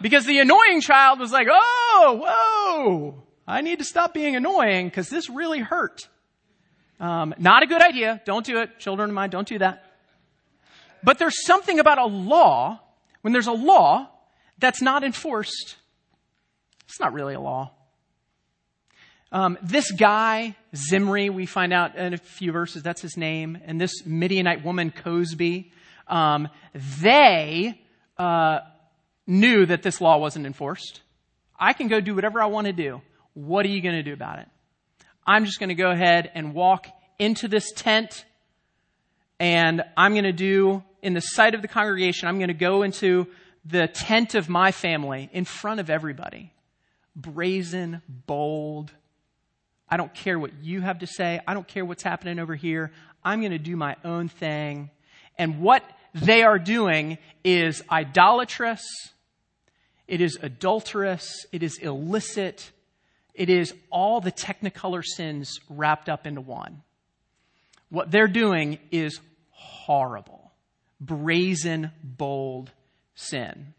Because 0.00 0.26
the 0.26 0.38
annoying 0.38 0.80
child 0.80 1.18
was 1.18 1.32
like, 1.32 1.48
oh, 1.50 2.20
whoa, 2.24 3.22
I 3.46 3.60
need 3.60 3.78
to 3.78 3.84
stop 3.84 4.12
being 4.12 4.36
annoying 4.36 4.88
because 4.88 5.08
this 5.08 5.30
really 5.30 5.60
hurt. 5.60 6.08
Um, 7.00 7.34
not 7.38 7.62
a 7.62 7.66
good 7.66 7.82
idea. 7.82 8.20
Don't 8.24 8.44
do 8.44 8.58
it. 8.58 8.78
Children 8.78 9.10
of 9.10 9.14
mine, 9.14 9.30
don't 9.30 9.48
do 9.48 9.58
that. 9.58 9.84
But 11.02 11.18
there's 11.18 11.44
something 11.44 11.78
about 11.78 11.98
a 11.98 12.06
law, 12.06 12.80
when 13.20 13.32
there's 13.32 13.46
a 13.46 13.52
law 13.52 14.10
that's 14.58 14.80
not 14.80 15.04
enforced, 15.04 15.76
it's 16.86 17.00
not 17.00 17.12
really 17.12 17.34
a 17.34 17.40
law. 17.40 17.72
Um, 19.34 19.58
this 19.62 19.90
guy, 19.90 20.54
Zimri, 20.76 21.28
we 21.28 21.44
find 21.44 21.72
out 21.72 21.96
in 21.96 22.14
a 22.14 22.18
few 22.18 22.52
verses, 22.52 22.84
that's 22.84 23.02
his 23.02 23.16
name, 23.16 23.58
and 23.64 23.80
this 23.80 24.06
Midianite 24.06 24.64
woman, 24.64 24.92
Cozbi, 24.92 25.72
um, 26.06 26.48
they 27.00 27.80
uh, 28.16 28.60
knew 29.26 29.66
that 29.66 29.82
this 29.82 30.00
law 30.00 30.18
wasn't 30.18 30.46
enforced. 30.46 31.00
I 31.58 31.72
can 31.72 31.88
go 31.88 32.00
do 32.00 32.14
whatever 32.14 32.40
I 32.40 32.46
want 32.46 32.68
to 32.68 32.72
do. 32.72 33.02
What 33.32 33.66
are 33.66 33.70
you 33.70 33.82
going 33.82 33.96
to 33.96 34.04
do 34.04 34.12
about 34.12 34.38
it? 34.38 34.46
I'm 35.26 35.46
just 35.46 35.58
going 35.58 35.70
to 35.70 35.74
go 35.74 35.90
ahead 35.90 36.30
and 36.36 36.54
walk 36.54 36.86
into 37.18 37.48
this 37.48 37.72
tent 37.72 38.24
and 39.40 39.82
I'm 39.96 40.12
going 40.12 40.24
to 40.24 40.32
do, 40.32 40.84
in 41.02 41.12
the 41.12 41.20
sight 41.20 41.56
of 41.56 41.62
the 41.62 41.66
congregation, 41.66 42.28
I'm 42.28 42.38
going 42.38 42.48
to 42.48 42.54
go 42.54 42.84
into 42.84 43.26
the 43.64 43.88
tent 43.88 44.36
of 44.36 44.48
my 44.48 44.70
family 44.70 45.28
in 45.32 45.44
front 45.44 45.80
of 45.80 45.90
everybody. 45.90 46.52
Brazen, 47.16 48.00
bold. 48.06 48.92
I 49.94 49.96
don't 49.96 50.12
care 50.12 50.40
what 50.40 50.50
you 50.60 50.80
have 50.80 50.98
to 50.98 51.06
say. 51.06 51.40
I 51.46 51.54
don't 51.54 51.68
care 51.68 51.84
what's 51.84 52.02
happening 52.02 52.40
over 52.40 52.56
here. 52.56 52.90
I'm 53.22 53.38
going 53.38 53.52
to 53.52 53.60
do 53.60 53.76
my 53.76 53.94
own 54.04 54.28
thing. 54.28 54.90
And 55.38 55.60
what 55.60 55.84
they 56.12 56.42
are 56.42 56.58
doing 56.58 57.16
is 57.44 57.80
idolatrous. 57.88 58.82
It 60.08 60.20
is 60.20 60.36
adulterous. 60.42 61.46
It 61.52 61.62
is 61.62 61.78
illicit. 61.78 62.72
It 63.34 63.48
is 63.48 63.72
all 63.88 64.20
the 64.20 64.32
technicolor 64.32 65.04
sins 65.04 65.60
wrapped 65.70 66.08
up 66.08 66.26
into 66.26 66.40
one. 66.40 66.82
What 67.88 68.10
they're 68.10 68.26
doing 68.26 68.80
is 68.90 69.20
horrible, 69.50 70.50
brazen, 71.00 71.92
bold 72.02 72.72
sin. 73.14 73.74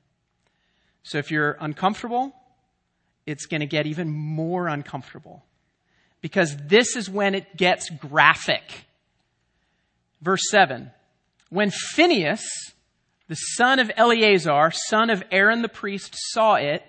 So 1.03 1.17
if 1.17 1.29
you're 1.29 1.57
uncomfortable, 1.59 2.33
it's 3.25 3.47
going 3.47 3.59
to 3.59 3.67
get 3.67 3.85
even 3.85 4.09
more 4.09 4.69
uncomfortable 4.69 5.43
because 6.25 6.57
this 6.57 6.95
is 6.95 7.07
when 7.07 7.35
it 7.35 7.55
gets 7.55 7.87
graphic. 7.91 8.87
Verse 10.23 10.41
7 10.49 10.89
When 11.51 11.69
Phinehas, 11.69 12.43
the 13.27 13.35
son 13.35 13.77
of 13.77 13.91
Eleazar, 13.95 14.71
son 14.71 15.11
of 15.11 15.21
Aaron 15.29 15.61
the 15.61 15.69
priest, 15.69 16.15
saw 16.31 16.55
it, 16.55 16.81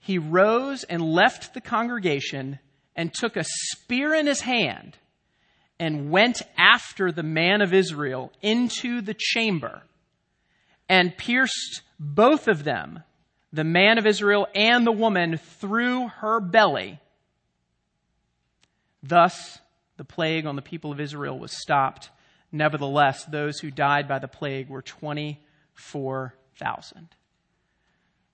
he 0.00 0.18
rose 0.18 0.84
and 0.84 1.00
left 1.00 1.54
the 1.54 1.62
congregation 1.62 2.58
and 2.94 3.10
took 3.10 3.38
a 3.38 3.44
spear 3.46 4.12
in 4.12 4.26
his 4.26 4.42
hand 4.42 4.98
and 5.78 6.10
went 6.10 6.42
after 6.58 7.10
the 7.10 7.22
man 7.22 7.62
of 7.62 7.72
Israel 7.72 8.32
into 8.42 9.00
the 9.00 9.16
chamber 9.18 9.80
and 10.90 11.16
pierced 11.16 11.80
both 11.98 12.48
of 12.48 12.64
them, 12.64 13.02
the 13.50 13.64
man 13.64 13.96
of 13.96 14.06
Israel 14.06 14.46
and 14.54 14.86
the 14.86 14.92
woman, 14.92 15.38
through 15.38 16.08
her 16.08 16.38
belly. 16.38 17.00
Thus, 19.02 19.58
the 19.96 20.04
plague 20.04 20.46
on 20.46 20.56
the 20.56 20.62
people 20.62 20.92
of 20.92 21.00
Israel 21.00 21.38
was 21.38 21.52
stopped. 21.52 22.10
Nevertheless, 22.52 23.24
those 23.24 23.60
who 23.60 23.70
died 23.70 24.08
by 24.08 24.18
the 24.18 24.28
plague 24.28 24.68
were 24.68 24.82
24,000. 24.82 27.08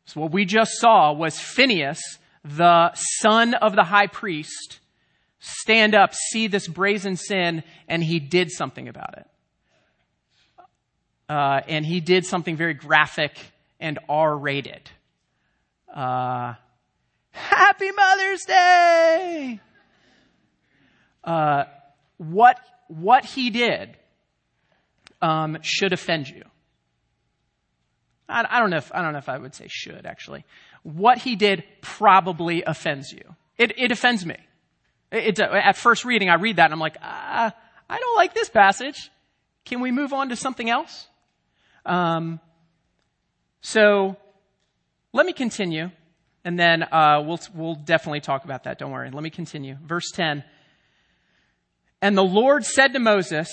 So 0.07 0.20
what 0.20 0.33
we 0.33 0.44
just 0.44 0.79
saw 0.79 1.12
was 1.12 1.38
Phinehas, 1.38 2.00
the 2.44 2.92
son 2.94 3.55
of 3.55 3.74
the 3.74 3.85
high 3.85 4.07
priest, 4.07 4.81
stand 5.40 5.94
up, 5.94 6.14
see 6.14 6.46
this 6.46 6.68
brazen 6.68 7.16
sin, 7.16 7.62
and 7.88 8.02
he 8.02 8.20
did 8.20 8.50
something 8.50 8.88
about 8.88 9.18
it. 9.18 9.26
Uh, 11.29 11.61
and 11.66 11.85
he 11.85 12.00
did 12.00 12.24
something 12.24 12.57
very 12.57 12.74
graphic 12.74 13.37
and 13.81 13.98
R 14.09 14.37
rated. 14.37 14.88
Uh, 15.92 16.55
Happy 17.33 17.90
Mother's 17.90 18.44
Day! 18.44 19.61
Uh, 21.26 21.64
what, 22.18 22.58
what 22.88 23.24
he 23.24 23.50
did 23.50 23.96
um, 25.20 25.58
should 25.60 25.92
offend 25.92 26.28
you. 26.28 26.44
I, 28.28 28.44
I, 28.48 28.60
don't 28.60 28.70
know 28.70 28.76
if 28.76 28.92
I 28.94 29.02
don't 29.02 29.12
know 29.12 29.18
if 29.18 29.28
I 29.28 29.38
would 29.38 29.54
say 29.54 29.66
should 29.68 30.06
actually. 30.06 30.44
What 30.82 31.18
he 31.18 31.36
did 31.36 31.64
probably 31.80 32.62
offends 32.62 33.12
you. 33.12 33.22
It, 33.58 33.72
it 33.78 33.92
offends 33.92 34.24
me. 34.24 34.36
It, 35.10 35.38
it, 35.38 35.40
at 35.40 35.76
first 35.76 36.04
reading, 36.04 36.28
I 36.28 36.34
read 36.34 36.56
that 36.56 36.66
and 36.66 36.72
I'm 36.72 36.80
like, 36.80 36.96
ah, 37.02 37.52
I 37.88 37.98
don't 37.98 38.16
like 38.16 38.34
this 38.34 38.48
passage. 38.48 39.10
Can 39.64 39.80
we 39.80 39.90
move 39.90 40.12
on 40.12 40.28
to 40.28 40.36
something 40.36 40.70
else? 40.70 41.08
Um, 41.84 42.40
so 43.60 44.16
let 45.12 45.26
me 45.26 45.32
continue, 45.32 45.90
and 46.44 46.58
then 46.58 46.82
uh, 46.84 47.22
we'll 47.26 47.40
we'll 47.54 47.74
definitely 47.74 48.20
talk 48.20 48.44
about 48.44 48.64
that. 48.64 48.78
Don't 48.78 48.92
worry. 48.92 49.10
Let 49.10 49.22
me 49.22 49.30
continue. 49.30 49.76
Verse 49.84 50.10
ten. 50.12 50.44
And 52.02 52.16
the 52.16 52.24
Lord 52.24 52.64
said 52.64 52.92
to 52.92 52.98
Moses, 52.98 53.48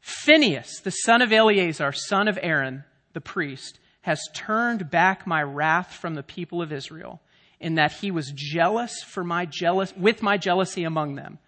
Phinehas, 0.00 0.80
the 0.80 0.90
son 0.90 1.22
of 1.22 1.32
Eleazar, 1.32 1.92
son 1.92 2.28
of 2.28 2.38
Aaron, 2.40 2.84
the 3.12 3.20
priest, 3.20 3.78
has 4.02 4.20
turned 4.32 4.90
back 4.90 5.26
my 5.26 5.42
wrath 5.42 5.92
from 5.94 6.14
the 6.14 6.22
people 6.22 6.62
of 6.62 6.72
Israel, 6.72 7.20
in 7.60 7.74
that 7.74 7.92
he 7.92 8.10
was 8.10 8.32
jealous 8.34 9.02
for 9.02 9.24
my 9.24 9.44
jealous 9.44 9.92
with 9.96 10.22
my 10.22 10.38
jealousy 10.38 10.84
among 10.84 11.16
them, 11.16 11.38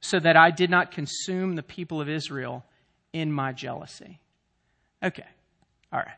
so 0.00 0.18
that 0.18 0.36
I 0.36 0.50
did 0.50 0.70
not 0.70 0.90
consume 0.90 1.54
the 1.54 1.62
people 1.62 2.00
of 2.00 2.08
Israel 2.08 2.64
in 3.12 3.30
my 3.30 3.52
jealousy. 3.52 4.18
Okay. 5.02 5.26
All 5.92 6.00
right. 6.00 6.16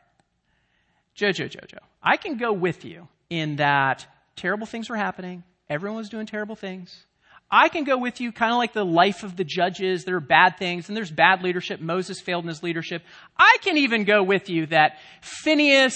Jojo, 1.16 1.50
Jojo, 1.50 1.78
I 2.02 2.16
can 2.16 2.37
go 2.37 2.52
with 2.52 2.85
you 2.85 3.09
in 3.28 3.57
that 3.57 4.07
terrible 4.37 4.66
things 4.66 4.88
were 4.88 4.96
happening. 4.96 5.42
Everyone 5.68 5.96
was 5.96 6.09
doing 6.09 6.26
terrible 6.26 6.57
things. 6.57 7.05
I 7.54 7.68
can 7.68 7.84
go 7.84 7.98
with 7.98 8.22
you 8.22 8.32
kind 8.32 8.50
of 8.50 8.56
like 8.56 8.72
the 8.72 8.84
life 8.84 9.24
of 9.24 9.36
the 9.36 9.44
judges. 9.44 10.04
There 10.04 10.16
are 10.16 10.20
bad 10.20 10.56
things 10.56 10.88
and 10.88 10.96
there's 10.96 11.10
bad 11.10 11.42
leadership. 11.42 11.80
Moses 11.80 12.18
failed 12.18 12.44
in 12.44 12.48
his 12.48 12.62
leadership. 12.62 13.02
I 13.36 13.58
can 13.60 13.76
even 13.76 14.04
go 14.04 14.22
with 14.22 14.48
you 14.48 14.64
that 14.66 14.98
Phineas, 15.20 15.94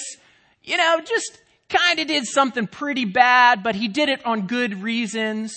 you 0.63 0.77
know, 0.77 1.01
just 1.01 1.41
kind 1.71 1.99
of 1.99 2.07
did 2.07 2.27
something 2.27 2.67
pretty 2.67 3.07
bad, 3.07 3.63
but 3.63 3.75
he 3.75 3.89
did 3.89 4.11
it 4.11 4.25
on 4.27 4.47
good 4.47 4.83
reasons. 4.83 5.55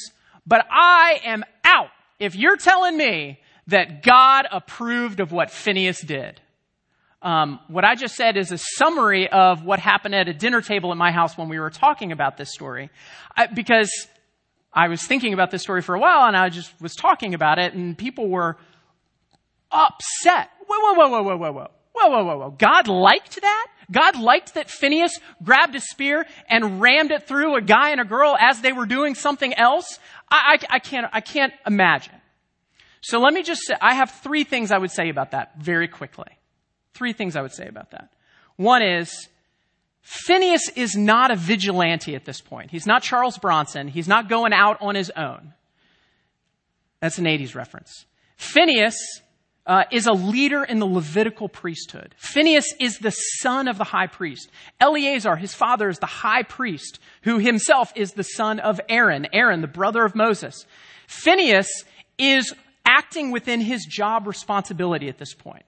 But 0.47 0.65
I 0.71 1.19
am 1.25 1.43
out 1.65 1.89
if 2.17 2.33
you're 2.33 2.57
telling 2.57 2.95
me 2.95 3.41
that 3.67 4.01
God 4.01 4.47
approved 4.49 5.19
of 5.19 5.33
what 5.33 5.51
Phineas 5.51 6.01
did. 6.01 6.39
Um, 7.21 7.59
what 7.67 7.83
I 7.83 7.95
just 7.95 8.15
said 8.15 8.38
is 8.38 8.53
a 8.53 8.57
summary 8.57 9.29
of 9.29 9.65
what 9.65 9.79
happened 9.79 10.15
at 10.15 10.29
a 10.29 10.33
dinner 10.33 10.62
table 10.62 10.91
at 10.91 10.97
my 10.97 11.12
house 11.12 11.38
when 11.38 11.49
we 11.49 11.59
were 11.59 11.69
talking 11.69 12.13
about 12.13 12.38
this 12.38 12.53
story. 12.53 12.89
I, 13.35 13.47
because 13.47 13.91
I 14.73 14.88
was 14.88 15.03
thinking 15.03 15.34
about 15.34 15.51
this 15.51 15.62
story 15.62 15.82
for 15.82 15.95
a 15.95 15.99
while 15.99 16.27
and 16.27 16.38
I 16.38 16.49
just 16.49 16.79
was 16.82 16.95
talking 16.95 17.34
about 17.34 17.60
it 17.60 17.73
and 17.73 17.97
people 17.97 18.29
were 18.29 18.58
upset. 19.71 20.49
Whoa, 20.67 20.93
whoa, 20.93 20.93
whoa, 20.93 21.10
whoa, 21.10 21.23
whoa, 21.23 21.38
whoa, 21.38 21.51
whoa. 21.51 21.71
Whoa, 21.93 22.23
whoa, 22.23 22.38
whoa. 22.38 22.49
God 22.51 22.88
liked 22.88 23.41
that? 23.41 23.67
God 23.91 24.17
liked 24.17 24.53
that 24.53 24.69
Phineas 24.69 25.19
grabbed 25.43 25.75
a 25.75 25.82
spear 25.82 26.25
and 26.47 26.79
rammed 26.79 27.12
it 27.12 27.27
through 27.27 27.55
a 27.58 27.62
guy 27.62 27.89
and 27.89 27.99
a 27.99 28.05
girl 28.05 28.38
as 28.39 28.62
they 28.62 28.71
were 28.71 28.86
doing 28.86 29.15
something 29.15 29.53
else? 29.53 29.99
I, 30.29 30.60
I, 30.62 30.75
I 30.75 30.79
can't, 30.79 31.08
I 31.12 31.21
can't 31.21 31.53
imagine. 31.65 32.13
So 33.01 33.19
let 33.19 33.34
me 33.34 33.43
just 33.43 33.62
say, 33.65 33.75
I 33.82 33.95
have 33.95 34.12
three 34.12 34.43
things 34.43 34.71
I 34.71 34.77
would 34.77 34.91
say 34.91 35.10
about 35.10 35.32
that 35.32 35.58
very 35.60 35.88
quickly. 35.88 36.27
Three 36.93 37.13
things 37.13 37.36
I 37.36 37.41
would 37.41 37.53
say 37.53 37.67
about 37.67 37.91
that. 37.91 38.10
One 38.55 38.82
is, 38.82 39.27
Phinehas 40.01 40.69
is 40.75 40.95
not 40.95 41.31
a 41.31 41.35
vigilante 41.35 42.15
at 42.15 42.25
this 42.25 42.41
point. 42.41 42.71
He's 42.71 42.85
not 42.85 43.03
Charles 43.03 43.38
Bronson. 43.38 43.88
He's 43.88 44.07
not 44.07 44.29
going 44.29 44.53
out 44.53 44.81
on 44.81 44.95
his 44.95 45.12
own. 45.15 45.53
That's 46.99 47.17
an 47.17 47.25
80s 47.25 47.55
reference. 47.55 48.05
Phineas 48.35 48.97
uh, 49.65 49.83
is 49.91 50.07
a 50.07 50.13
leader 50.13 50.63
in 50.63 50.79
the 50.79 50.85
Levitical 50.85 51.47
priesthood. 51.47 52.15
Phineas 52.17 52.65
is 52.79 52.97
the 52.97 53.12
son 53.12 53.67
of 53.67 53.77
the 53.77 53.83
high 53.83 54.07
priest. 54.07 54.49
Eleazar, 54.79 55.35
his 55.35 55.53
father, 55.53 55.89
is 55.89 55.99
the 55.99 56.07
high 56.07 56.43
priest, 56.43 56.99
who 57.21 57.38
himself 57.38 57.93
is 57.95 58.13
the 58.13 58.23
son 58.23 58.59
of 58.59 58.81
Aaron, 58.89 59.27
Aaron, 59.31 59.62
the 59.62 59.67
brother 59.67 60.03
of 60.03 60.15
Moses. 60.15 60.65
Phineas 61.07 61.69
is 62.17 62.53
acting 62.83 63.31
within 63.31 63.62
his 63.62 63.85
job 63.85 64.25
responsibility 64.25 65.07
at 65.07 65.19
this 65.19 65.35
point. 65.35 65.63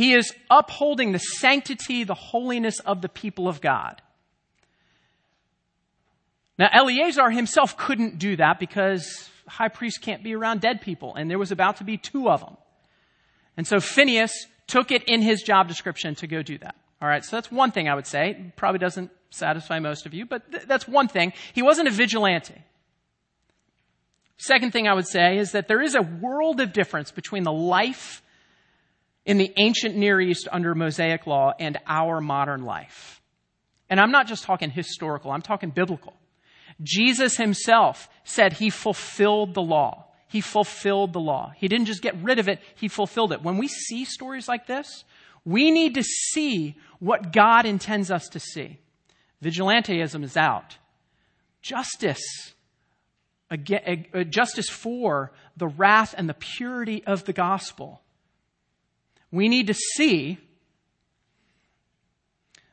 He 0.00 0.14
is 0.14 0.32
upholding 0.48 1.12
the 1.12 1.18
sanctity, 1.18 2.04
the 2.04 2.14
holiness 2.14 2.80
of 2.80 3.02
the 3.02 3.08
people 3.10 3.48
of 3.48 3.60
God. 3.60 4.00
Now, 6.58 6.70
Eleazar 6.72 7.28
himself 7.28 7.76
couldn't 7.76 8.18
do 8.18 8.34
that 8.36 8.58
because 8.58 9.28
high 9.46 9.68
priest 9.68 10.00
can't 10.00 10.24
be 10.24 10.34
around 10.34 10.62
dead 10.62 10.80
people, 10.80 11.14
and 11.14 11.30
there 11.30 11.38
was 11.38 11.52
about 11.52 11.76
to 11.76 11.84
be 11.84 11.98
two 11.98 12.30
of 12.30 12.40
them. 12.40 12.56
And 13.58 13.66
so 13.66 13.78
Phineas 13.78 14.32
took 14.66 14.90
it 14.90 15.02
in 15.04 15.20
his 15.20 15.42
job 15.42 15.68
description 15.68 16.14
to 16.14 16.26
go 16.26 16.40
do 16.40 16.56
that. 16.56 16.76
All 17.02 17.08
right, 17.08 17.22
so 17.22 17.36
that's 17.36 17.52
one 17.52 17.70
thing 17.70 17.86
I 17.86 17.94
would 17.94 18.06
say. 18.06 18.54
Probably 18.56 18.78
doesn't 18.78 19.10
satisfy 19.28 19.80
most 19.80 20.06
of 20.06 20.14
you, 20.14 20.24
but 20.24 20.50
th- 20.50 20.64
that's 20.64 20.88
one 20.88 21.08
thing. 21.08 21.34
He 21.52 21.60
wasn't 21.60 21.88
a 21.88 21.90
vigilante. 21.90 22.56
Second 24.38 24.72
thing 24.72 24.88
I 24.88 24.94
would 24.94 25.08
say 25.08 25.36
is 25.36 25.52
that 25.52 25.68
there 25.68 25.82
is 25.82 25.94
a 25.94 26.00
world 26.00 26.58
of 26.62 26.72
difference 26.72 27.12
between 27.12 27.42
the 27.42 27.52
life 27.52 28.22
in 29.24 29.38
the 29.38 29.52
ancient 29.56 29.96
Near 29.96 30.20
East 30.20 30.48
under 30.50 30.74
Mosaic 30.74 31.26
law 31.26 31.52
and 31.58 31.78
our 31.86 32.20
modern 32.20 32.64
life. 32.64 33.20
And 33.88 34.00
I'm 34.00 34.12
not 34.12 34.26
just 34.26 34.44
talking 34.44 34.70
historical, 34.70 35.30
I'm 35.30 35.42
talking 35.42 35.70
biblical. 35.70 36.14
Jesus 36.82 37.36
himself 37.36 38.08
said 38.24 38.54
he 38.54 38.70
fulfilled 38.70 39.54
the 39.54 39.62
law. 39.62 40.06
He 40.28 40.40
fulfilled 40.40 41.12
the 41.12 41.20
law. 41.20 41.52
He 41.56 41.68
didn't 41.68 41.86
just 41.86 42.02
get 42.02 42.16
rid 42.22 42.38
of 42.38 42.48
it, 42.48 42.60
he 42.76 42.88
fulfilled 42.88 43.32
it. 43.32 43.42
When 43.42 43.58
we 43.58 43.68
see 43.68 44.04
stories 44.04 44.48
like 44.48 44.66
this, 44.66 45.04
we 45.44 45.70
need 45.70 45.94
to 45.94 46.02
see 46.02 46.76
what 46.98 47.32
God 47.32 47.66
intends 47.66 48.10
us 48.10 48.28
to 48.28 48.40
see. 48.40 48.78
Vigilanteism 49.42 50.22
is 50.22 50.36
out. 50.36 50.76
Justice, 51.62 52.54
uh, 53.50 53.56
justice 54.24 54.68
for 54.68 55.32
the 55.56 55.66
wrath 55.66 56.14
and 56.16 56.28
the 56.28 56.34
purity 56.34 57.02
of 57.04 57.24
the 57.24 57.32
gospel. 57.32 58.02
We 59.32 59.48
need 59.48 59.68
to 59.68 59.74
see 59.74 60.38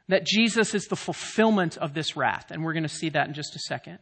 that 0.08 0.26
Jesus 0.26 0.74
is 0.74 0.86
the 0.88 0.96
fulfillment 0.96 1.78
of 1.78 1.93
this 1.93 2.15
wrath, 2.15 2.52
and 2.52 2.63
we're 2.63 2.74
going 2.74 2.84
to 2.84 2.89
see 2.89 3.10
that 3.10 3.28
in 3.28 3.34
just 3.34 3.56
a 3.56 3.60
second. 3.60 4.00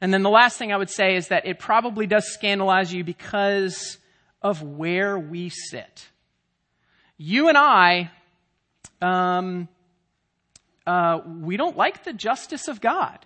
And 0.00 0.12
then 0.12 0.22
the 0.22 0.30
last 0.30 0.58
thing 0.58 0.72
I 0.72 0.76
would 0.76 0.90
say 0.90 1.16
is 1.16 1.28
that 1.28 1.46
it 1.46 1.58
probably 1.58 2.06
does 2.06 2.26
scandalize 2.26 2.92
you 2.92 3.04
because 3.04 3.98
of 4.42 4.62
where 4.62 5.18
we 5.18 5.48
sit. 5.48 6.08
You 7.16 7.48
and 7.48 7.56
I, 7.56 8.10
um, 9.00 9.68
uh, 10.86 11.20
we 11.40 11.56
don't 11.56 11.76
like 11.76 12.04
the 12.04 12.12
justice 12.12 12.68
of 12.68 12.80
God. 12.80 13.24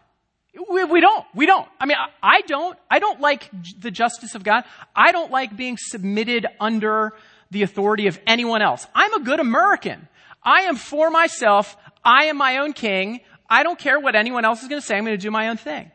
We, 0.70 0.84
we, 0.84 1.00
don't. 1.00 1.24
We 1.34 1.46
don't. 1.46 1.68
I 1.80 1.86
mean, 1.86 1.96
I, 1.98 2.38
I 2.38 2.40
don't. 2.42 2.78
I 2.90 2.98
don't 2.98 3.20
like 3.20 3.50
the 3.78 3.90
justice 3.90 4.34
of 4.34 4.44
God. 4.44 4.64
I 4.94 5.12
don't 5.12 5.30
like 5.30 5.56
being 5.56 5.76
submitted 5.78 6.46
under 6.60 7.12
the 7.50 7.62
authority 7.62 8.06
of 8.06 8.18
anyone 8.26 8.62
else. 8.62 8.86
I'm 8.94 9.14
a 9.14 9.20
good 9.20 9.40
American. 9.40 10.08
I 10.42 10.62
am 10.62 10.76
for 10.76 11.10
myself. 11.10 11.76
I 12.04 12.24
am 12.24 12.36
my 12.36 12.58
own 12.58 12.72
king. 12.72 13.20
I 13.48 13.62
don't 13.62 13.78
care 13.78 13.98
what 13.98 14.14
anyone 14.14 14.44
else 14.44 14.62
is 14.62 14.68
going 14.68 14.80
to 14.80 14.86
say. 14.86 14.96
I'm 14.96 15.04
going 15.04 15.16
to 15.16 15.22
do 15.22 15.30
my 15.30 15.48
own 15.48 15.56
thing. 15.56 15.90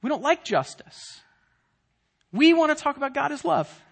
We 0.00 0.08
don't 0.08 0.22
like 0.22 0.44
justice. 0.44 1.20
We 2.32 2.54
want 2.54 2.76
to 2.76 2.82
talk 2.82 2.96
about 2.96 3.14
God 3.14 3.30
as 3.30 3.44
love. 3.44 3.82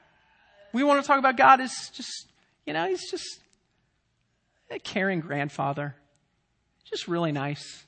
We 0.72 0.82
want 0.82 1.02
to 1.02 1.06
talk 1.06 1.18
about 1.18 1.36
God 1.36 1.60
as 1.60 1.72
just, 1.92 2.28
you 2.66 2.72
know, 2.72 2.86
he's 2.86 3.10
just 3.10 3.40
a 4.70 4.78
caring 4.78 5.20
grandfather. 5.20 5.94
Just 6.84 7.06
really 7.06 7.32
nice. 7.32 7.84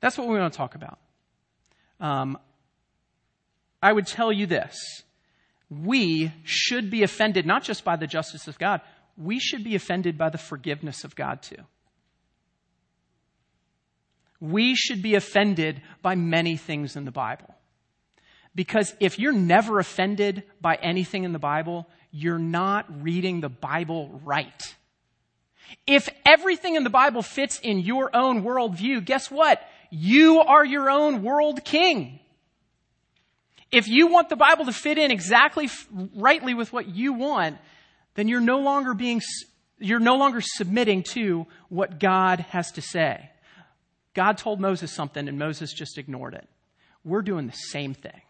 That's 0.00 0.18
what 0.18 0.28
we 0.28 0.38
want 0.38 0.52
to 0.52 0.56
talk 0.56 0.74
about. 0.74 0.98
Um, 2.00 2.38
I 3.82 3.92
would 3.92 4.06
tell 4.06 4.32
you 4.32 4.46
this. 4.46 5.02
We 5.70 6.32
should 6.44 6.90
be 6.90 7.02
offended 7.02 7.46
not 7.46 7.62
just 7.62 7.84
by 7.84 7.96
the 7.96 8.06
justice 8.06 8.48
of 8.48 8.58
God, 8.58 8.80
we 9.16 9.38
should 9.38 9.64
be 9.64 9.74
offended 9.74 10.16
by 10.16 10.30
the 10.30 10.38
forgiveness 10.38 11.04
of 11.04 11.16
God 11.16 11.42
too. 11.42 11.62
We 14.40 14.76
should 14.76 15.02
be 15.02 15.16
offended 15.16 15.82
by 16.00 16.14
many 16.14 16.56
things 16.56 16.94
in 16.96 17.04
the 17.04 17.10
Bible. 17.10 17.54
Because 18.54 18.94
if 19.00 19.18
you're 19.18 19.32
never 19.32 19.78
offended 19.78 20.44
by 20.60 20.76
anything 20.76 21.24
in 21.24 21.32
the 21.32 21.38
Bible, 21.38 21.88
you're 22.10 22.38
not 22.38 23.02
reading 23.02 23.40
the 23.40 23.48
Bible 23.48 24.20
right. 24.24 24.76
If 25.86 26.08
everything 26.24 26.76
in 26.76 26.84
the 26.84 26.90
Bible 26.90 27.22
fits 27.22 27.58
in 27.58 27.80
your 27.80 28.14
own 28.16 28.42
worldview, 28.42 29.04
guess 29.04 29.30
what? 29.30 29.60
You 29.90 30.40
are 30.40 30.64
your 30.64 30.90
own 30.90 31.22
world 31.22 31.64
king. 31.64 32.20
If 33.70 33.86
you 33.88 34.06
want 34.06 34.28
the 34.28 34.36
Bible 34.36 34.64
to 34.66 34.72
fit 34.72 34.98
in 34.98 35.10
exactly 35.10 35.68
rightly 36.14 36.54
with 36.54 36.72
what 36.72 36.88
you 36.88 37.12
want, 37.12 37.58
then 38.14 38.28
you're 38.28 38.40
no 38.40 38.60
longer 38.60 38.94
being, 38.94 39.20
you're 39.78 40.00
no 40.00 40.16
longer 40.16 40.40
submitting 40.40 41.02
to 41.14 41.46
what 41.68 42.00
God 42.00 42.40
has 42.50 42.72
to 42.72 42.82
say. 42.82 43.30
God 44.14 44.38
told 44.38 44.60
Moses 44.60 44.90
something 44.90 45.28
and 45.28 45.38
Moses 45.38 45.72
just 45.72 45.98
ignored 45.98 46.34
it. 46.34 46.48
We're 47.04 47.22
doing 47.22 47.46
the 47.46 47.52
same 47.52 47.94
thing. 47.94 48.20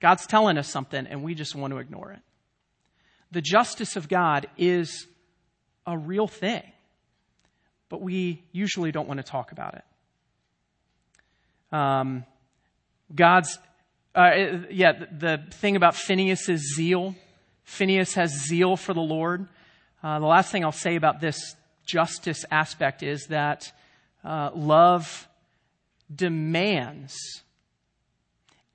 God's 0.00 0.26
telling 0.26 0.56
us 0.58 0.68
something 0.68 1.06
and 1.06 1.22
we 1.22 1.34
just 1.34 1.54
want 1.54 1.72
to 1.72 1.78
ignore 1.78 2.12
it. 2.12 2.20
The 3.32 3.40
justice 3.40 3.96
of 3.96 4.08
God 4.08 4.46
is 4.56 5.06
a 5.86 5.98
real 5.98 6.28
thing, 6.28 6.62
but 7.88 8.00
we 8.00 8.42
usually 8.52 8.92
don't 8.92 9.08
want 9.08 9.18
to 9.18 9.24
talk 9.24 9.52
about 9.52 9.74
it. 9.74 9.84
Um, 11.76 12.24
God's, 13.14 13.58
uh, 14.16 14.66
yeah, 14.70 14.92
the, 14.92 15.08
the 15.12 15.42
thing 15.50 15.76
about 15.76 15.94
Phineas's 15.94 16.74
zeal. 16.74 17.14
Phineas 17.64 18.14
has 18.14 18.30
zeal 18.48 18.76
for 18.76 18.94
the 18.94 19.00
Lord. 19.00 19.46
Uh, 20.02 20.18
the 20.18 20.26
last 20.26 20.50
thing 20.50 20.64
I'll 20.64 20.72
say 20.72 20.96
about 20.96 21.20
this 21.20 21.54
justice 21.84 22.44
aspect 22.50 23.02
is 23.02 23.26
that 23.26 23.70
uh, 24.24 24.50
love 24.54 25.28
demands 26.14 27.14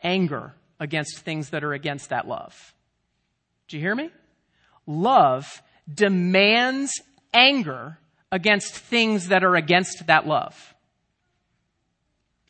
anger 0.03 0.53
against 0.79 1.19
things 1.19 1.49
that 1.49 1.63
are 1.63 1.73
against 1.73 2.09
that 2.09 2.27
love. 2.27 2.73
Do 3.67 3.77
you 3.77 3.81
hear 3.81 3.95
me? 3.95 4.09
Love 4.85 5.61
demands 5.91 6.91
anger 7.33 7.97
against 8.31 8.75
things 8.75 9.27
that 9.29 9.43
are 9.43 9.55
against 9.55 10.07
that 10.07 10.27
love. 10.27 10.75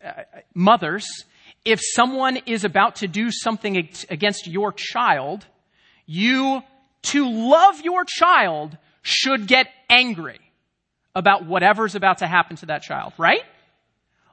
Uh, 0.04 0.24
mothers, 0.54 1.06
if 1.64 1.80
someone 1.82 2.38
is 2.46 2.64
about 2.64 2.98
to 2.98 3.08
do 3.08 3.30
something 3.32 3.78
against 4.10 4.48
your 4.48 4.72
child, 4.72 5.46
you, 6.06 6.64
to 7.04 7.30
love 7.30 7.82
your 7.82 8.04
child, 8.06 8.78
should 9.02 9.48
get 9.48 9.68
angry 9.90 10.40
about 11.16 11.46
whatever's 11.46 11.96
about 11.96 12.20
to 12.20 12.28
happen 12.28 12.56
to 12.58 12.68
that 12.68 12.82
child, 12.82 13.14
right? 13.18 13.44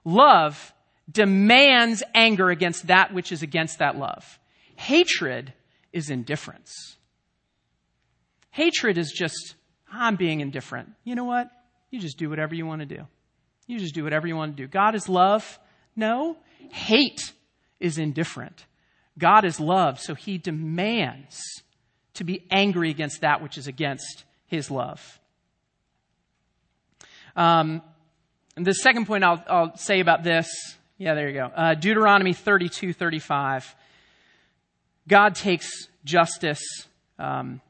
Love 0.05 0.73
demands 1.11 2.03
anger 2.15 2.51
against 2.51 2.87
that 2.87 3.13
which 3.13 3.33
is 3.33 3.43
against 3.43 3.79
that 3.79 3.97
love. 3.97 4.39
Hatred 4.77 5.53
is 5.93 6.11
indifference. 6.11 6.97
Hatred 8.51 8.99
is 8.99 9.13
just, 9.13 9.55
I'm 9.91 10.17
being 10.17 10.41
indifferent. 10.41 10.91
You 11.05 11.15
know 11.15 11.25
what? 11.25 11.51
You 11.91 12.01
just 12.01 12.19
do 12.19 12.29
whatever 12.29 12.55
you 12.55 12.67
want 12.67 12.81
to 12.81 12.87
do. 12.87 13.07
You 13.67 13.79
just 13.79 13.95
do 13.95 14.05
whatever 14.05 14.27
you 14.27 14.37
want 14.37 14.57
to 14.57 14.63
do. 14.63 14.69
God 14.69 14.95
is 14.95 15.09
love. 15.09 15.59
No. 15.97 16.37
Hate 16.71 17.33
is 17.81 17.99
indifferent. 17.99 18.67
God 19.19 19.45
is 19.45 19.59
love, 19.59 19.99
so 19.99 20.15
he 20.15 20.39
demands 20.39 21.41
to 22.15 22.25
be 22.25 22.45
angry 22.51 22.91
against 22.91 23.21
that 23.21 23.43
which 23.43 23.59
is 23.59 23.67
against 23.67 24.25
his 24.47 24.71
love. 24.71 25.21
Um, 27.37 27.83
and 28.57 28.67
the 28.67 28.75
second 28.75 29.07
point 29.07 29.25
I'll, 29.25 29.43
I'll, 29.49 29.77
say 29.77 30.01
about 30.01 30.25
this, 30.25 30.49
yeah, 30.99 31.15
there 31.15 31.29
you 31.29 31.35
go. 31.35 31.47
Uh, 31.47 31.75
Deuteronomy 31.75 32.33
32, 32.33 32.93
35. 32.93 33.77
God 35.07 35.37
takes 35.37 35.69
justice. 36.05 36.61
Um, 37.19 37.61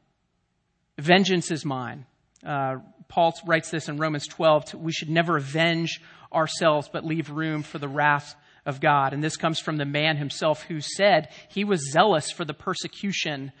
vengeance 0.97 1.51
is 1.51 1.63
mine. 1.63 2.05
Uh, 2.43 2.77
Paul 3.07 3.33
writes 3.45 3.69
this 3.69 3.87
in 3.87 3.97
Romans 3.97 4.27
12. 4.27 4.73
We 4.73 4.91
should 4.91 5.09
never 5.09 5.37
avenge 5.37 6.01
ourselves, 6.33 6.89
but 6.91 7.05
leave 7.05 7.29
room 7.29 7.63
for 7.63 7.77
the 7.77 7.87
wrath 7.87 8.35
of 8.69 8.79
God. 8.79 9.13
And 9.13 9.23
this 9.23 9.35
comes 9.35 9.59
from 9.59 9.77
the 9.77 9.85
man 9.85 10.15
himself 10.15 10.63
who 10.63 10.79
said 10.79 11.29
he 11.49 11.65
was 11.65 11.91
zealous 11.91 12.31
for 12.31 12.45
the 12.45 12.53
persecution 12.53 13.51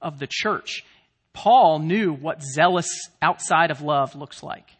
of 0.00 0.18
the 0.18 0.28
church. 0.30 0.84
Paul 1.32 1.80
knew 1.80 2.12
what 2.12 2.42
zealous 2.42 2.88
outside 3.20 3.70
of 3.70 3.82
love 3.82 4.14
looks 4.14 4.42
like. 4.42 4.70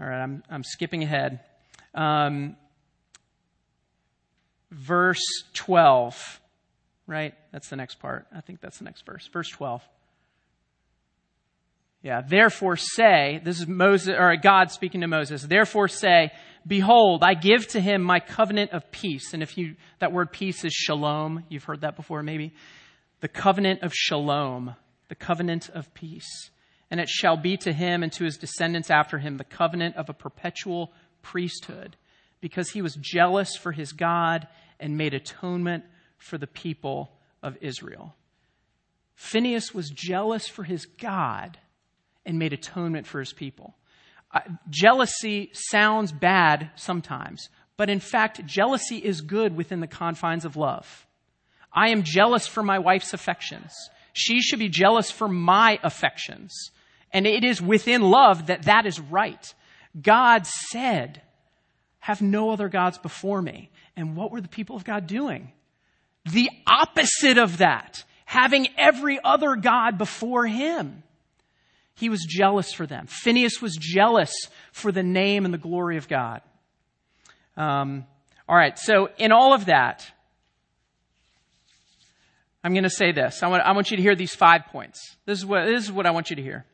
All 0.00 0.06
right, 0.06 0.22
I'm, 0.22 0.44
I'm 0.48 0.62
skipping 0.62 1.02
ahead. 1.02 1.40
Um, 1.92 2.56
verse 4.70 5.22
12, 5.54 6.40
right? 7.08 7.34
That's 7.52 7.68
the 7.68 7.76
next 7.76 7.96
part. 7.96 8.26
I 8.32 8.40
think 8.40 8.60
that's 8.60 8.78
the 8.78 8.84
next 8.84 9.04
verse. 9.04 9.28
Verse 9.32 9.50
12. 9.50 9.82
Yeah, 12.02 12.22
therefore 12.26 12.76
say, 12.76 13.40
this 13.44 13.58
is 13.60 13.66
Moses, 13.66 14.14
or 14.16 14.36
God 14.36 14.70
speaking 14.70 15.00
to 15.00 15.08
Moses, 15.08 15.42
therefore 15.42 15.88
say, 15.88 16.30
behold, 16.66 17.24
I 17.24 17.34
give 17.34 17.66
to 17.68 17.80
him 17.80 18.02
my 18.02 18.20
covenant 18.20 18.70
of 18.70 18.90
peace. 18.92 19.34
And 19.34 19.42
if 19.42 19.58
you, 19.58 19.74
that 19.98 20.12
word 20.12 20.30
peace 20.30 20.64
is 20.64 20.72
shalom. 20.72 21.44
You've 21.48 21.64
heard 21.64 21.80
that 21.80 21.96
before, 21.96 22.22
maybe. 22.22 22.54
The 23.20 23.28
covenant 23.28 23.82
of 23.82 23.92
shalom, 23.92 24.76
the 25.08 25.16
covenant 25.16 25.70
of 25.70 25.92
peace 25.92 26.50
and 26.90 27.00
it 27.00 27.08
shall 27.08 27.36
be 27.36 27.56
to 27.58 27.72
him 27.72 28.02
and 28.02 28.12
to 28.12 28.24
his 28.24 28.36
descendants 28.36 28.90
after 28.90 29.18
him 29.18 29.36
the 29.36 29.44
covenant 29.44 29.96
of 29.96 30.08
a 30.08 30.14
perpetual 30.14 30.92
priesthood, 31.22 31.96
because 32.40 32.70
he 32.70 32.82
was 32.82 32.96
jealous 33.00 33.56
for 33.56 33.72
his 33.72 33.92
God 33.92 34.46
and 34.80 34.96
made 34.96 35.14
atonement 35.14 35.84
for 36.16 36.38
the 36.38 36.46
people 36.46 37.10
of 37.42 37.56
Israel. 37.60 38.14
Phineas 39.14 39.74
was 39.74 39.90
jealous 39.90 40.48
for 40.48 40.62
his 40.62 40.86
God 40.86 41.58
and 42.28 42.38
made 42.38 42.52
atonement 42.52 43.06
for 43.08 43.18
his 43.18 43.32
people. 43.32 43.74
Uh, 44.32 44.40
jealousy 44.70 45.50
sounds 45.52 46.12
bad 46.12 46.70
sometimes, 46.76 47.48
but 47.76 47.90
in 47.90 47.98
fact, 47.98 48.44
jealousy 48.46 48.98
is 48.98 49.22
good 49.22 49.56
within 49.56 49.80
the 49.80 49.86
confines 49.86 50.44
of 50.44 50.56
love. 50.56 51.06
I 51.72 51.88
am 51.88 52.02
jealous 52.02 52.46
for 52.46 52.62
my 52.62 52.78
wife's 52.78 53.14
affections. 53.14 53.72
She 54.12 54.40
should 54.40 54.58
be 54.58 54.68
jealous 54.68 55.10
for 55.10 55.28
my 55.28 55.78
affections. 55.82 56.70
And 57.12 57.26
it 57.26 57.44
is 57.44 57.62
within 57.62 58.02
love 58.02 58.46
that 58.46 58.64
that 58.64 58.84
is 58.84 59.00
right. 59.00 59.54
God 60.00 60.46
said, 60.46 61.22
have 62.00 62.20
no 62.20 62.50
other 62.50 62.68
gods 62.68 62.98
before 62.98 63.40
me. 63.40 63.70
And 63.96 64.16
what 64.16 64.30
were 64.30 64.40
the 64.40 64.48
people 64.48 64.76
of 64.76 64.84
God 64.84 65.06
doing? 65.06 65.52
The 66.24 66.50
opposite 66.66 67.38
of 67.38 67.58
that. 67.58 68.04
Having 68.24 68.68
every 68.76 69.18
other 69.24 69.56
God 69.56 69.96
before 69.96 70.46
him. 70.46 71.02
He 71.98 72.08
was 72.08 72.24
jealous 72.24 72.72
for 72.72 72.86
them. 72.86 73.06
Phineas 73.08 73.60
was 73.60 73.76
jealous 73.76 74.32
for 74.70 74.92
the 74.92 75.02
name 75.02 75.44
and 75.44 75.52
the 75.52 75.58
glory 75.58 75.96
of 75.96 76.06
God. 76.06 76.42
Um, 77.56 78.06
all 78.48 78.56
right, 78.56 78.78
so 78.78 79.08
in 79.18 79.32
all 79.32 79.52
of 79.52 79.66
that, 79.66 80.08
I'm 82.62 82.72
going 82.72 82.84
to 82.84 82.90
say 82.90 83.10
this. 83.10 83.42
I 83.42 83.48
want, 83.48 83.64
I 83.64 83.72
want 83.72 83.90
you 83.90 83.96
to 83.96 84.02
hear 84.02 84.14
these 84.14 84.32
five 84.32 84.66
points. 84.66 85.16
This 85.26 85.38
is, 85.38 85.44
what, 85.44 85.66
this 85.66 85.82
is 85.82 85.90
what 85.90 86.06
I 86.06 86.12
want 86.12 86.30
you 86.30 86.36
to 86.36 86.42
hear. 86.42 86.64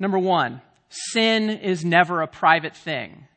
Number 0.00 0.18
one, 0.18 0.62
sin 0.88 1.48
is 1.48 1.84
never 1.84 2.20
a 2.20 2.26
private 2.26 2.74
thing. 2.74 3.28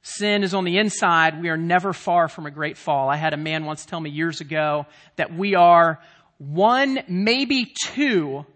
Sin 0.00 0.42
is 0.42 0.54
on 0.54 0.64
the 0.64 0.78
inside. 0.78 1.42
We 1.42 1.50
are 1.50 1.58
never 1.58 1.92
far 1.92 2.28
from 2.28 2.46
a 2.46 2.50
great 2.50 2.78
fall. 2.78 3.10
I 3.10 3.16
had 3.16 3.34
a 3.34 3.38
man 3.38 3.66
once 3.66 3.84
tell 3.84 4.00
me 4.00 4.08
years 4.08 4.40
ago 4.40 4.86
that 5.16 5.34
we 5.34 5.54
are 5.54 6.00
one, 6.38 7.00
maybe 7.08 7.74
two 7.84 8.46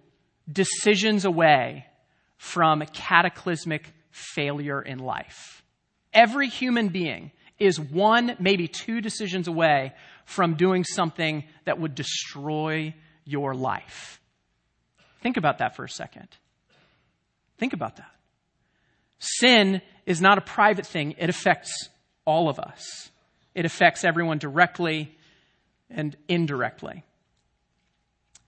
decisions 0.50 1.24
away 1.24 1.86
from 2.36 2.82
cataclysmic 2.92 3.92
failure 4.10 4.80
in 4.80 4.98
life. 4.98 5.62
Every 6.12 6.48
human 6.48 6.88
being 6.88 7.30
is 7.58 7.78
one, 7.78 8.36
maybe 8.38 8.68
two 8.68 9.00
decisions 9.00 9.48
away 9.48 9.92
from 10.24 10.54
doing 10.54 10.84
something 10.84 11.44
that 11.64 11.78
would 11.78 11.94
destroy 11.94 12.94
your 13.24 13.54
life. 13.54 14.20
Think 15.20 15.36
about 15.36 15.58
that 15.58 15.76
for 15.76 15.84
a 15.84 15.88
second. 15.88 16.28
Think 17.58 17.72
about 17.72 17.96
that. 17.96 18.10
Sin 19.18 19.80
is 20.04 20.20
not 20.20 20.38
a 20.38 20.40
private 20.40 20.86
thing, 20.86 21.14
it 21.18 21.30
affects 21.30 21.88
all 22.24 22.48
of 22.48 22.58
us. 22.58 23.10
It 23.54 23.64
affects 23.64 24.04
everyone 24.04 24.38
directly 24.38 25.16
and 25.90 26.16
indirectly. 26.28 27.04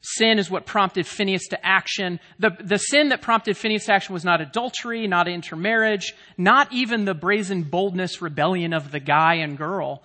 Sin 0.06 0.38
is 0.38 0.50
what 0.50 0.66
prompted 0.66 1.06
Phineas 1.06 1.48
to 1.48 1.66
action. 1.66 2.20
The, 2.38 2.50
the 2.60 2.76
sin 2.76 3.08
that 3.08 3.22
prompted 3.22 3.56
Phineas 3.56 3.86
to 3.86 3.94
action 3.94 4.12
was 4.12 4.24
not 4.24 4.42
adultery, 4.42 5.06
not 5.06 5.28
intermarriage, 5.28 6.12
not 6.36 6.70
even 6.74 7.06
the 7.06 7.14
brazen 7.14 7.62
boldness 7.62 8.20
rebellion 8.20 8.74
of 8.74 8.90
the 8.92 9.00
guy 9.00 9.36
and 9.36 9.56
girl. 9.56 10.02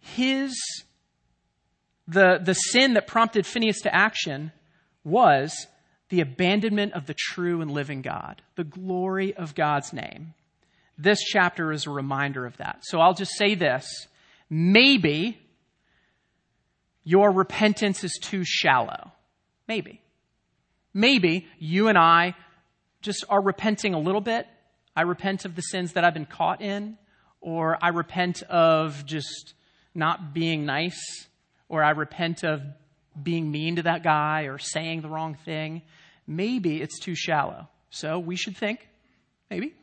His, 0.00 0.58
the, 2.08 2.40
the 2.42 2.54
sin 2.54 2.94
that 2.94 3.06
prompted 3.06 3.44
Phineas 3.44 3.82
to 3.82 3.94
action 3.94 4.50
was 5.04 5.66
the 6.08 6.22
abandonment 6.22 6.94
of 6.94 7.04
the 7.04 7.14
true 7.14 7.60
and 7.60 7.70
living 7.70 8.00
God, 8.00 8.40
the 8.56 8.64
glory 8.64 9.34
of 9.34 9.54
God's 9.54 9.92
name. 9.92 10.32
This 10.96 11.20
chapter 11.20 11.70
is 11.70 11.86
a 11.86 11.90
reminder 11.90 12.46
of 12.46 12.56
that. 12.56 12.78
So 12.82 12.98
I'll 12.98 13.14
just 13.14 13.36
say 13.36 13.54
this. 13.54 14.06
Maybe 14.48 15.38
your 17.02 17.30
repentance 17.30 18.04
is 18.04 18.18
too 18.22 18.42
shallow. 18.42 19.12
Maybe. 19.66 20.00
Maybe 20.92 21.46
you 21.58 21.88
and 21.88 21.98
I 21.98 22.34
just 23.02 23.24
are 23.28 23.40
repenting 23.40 23.94
a 23.94 23.98
little 23.98 24.20
bit. 24.20 24.46
I 24.96 25.02
repent 25.02 25.44
of 25.44 25.56
the 25.56 25.62
sins 25.62 25.92
that 25.94 26.04
I've 26.04 26.14
been 26.14 26.26
caught 26.26 26.62
in, 26.62 26.96
or 27.40 27.76
I 27.82 27.88
repent 27.88 28.42
of 28.42 29.04
just 29.04 29.54
not 29.94 30.32
being 30.32 30.64
nice, 30.64 31.26
or 31.68 31.82
I 31.82 31.90
repent 31.90 32.44
of 32.44 32.62
being 33.20 33.50
mean 33.50 33.76
to 33.76 33.82
that 33.82 34.02
guy 34.02 34.42
or 34.42 34.58
saying 34.58 35.02
the 35.02 35.08
wrong 35.08 35.36
thing. 35.44 35.82
Maybe 36.26 36.80
it's 36.80 36.98
too 36.98 37.14
shallow. 37.14 37.68
So 37.90 38.18
we 38.18 38.36
should 38.36 38.56
think, 38.56 38.88
maybe, 39.50 39.74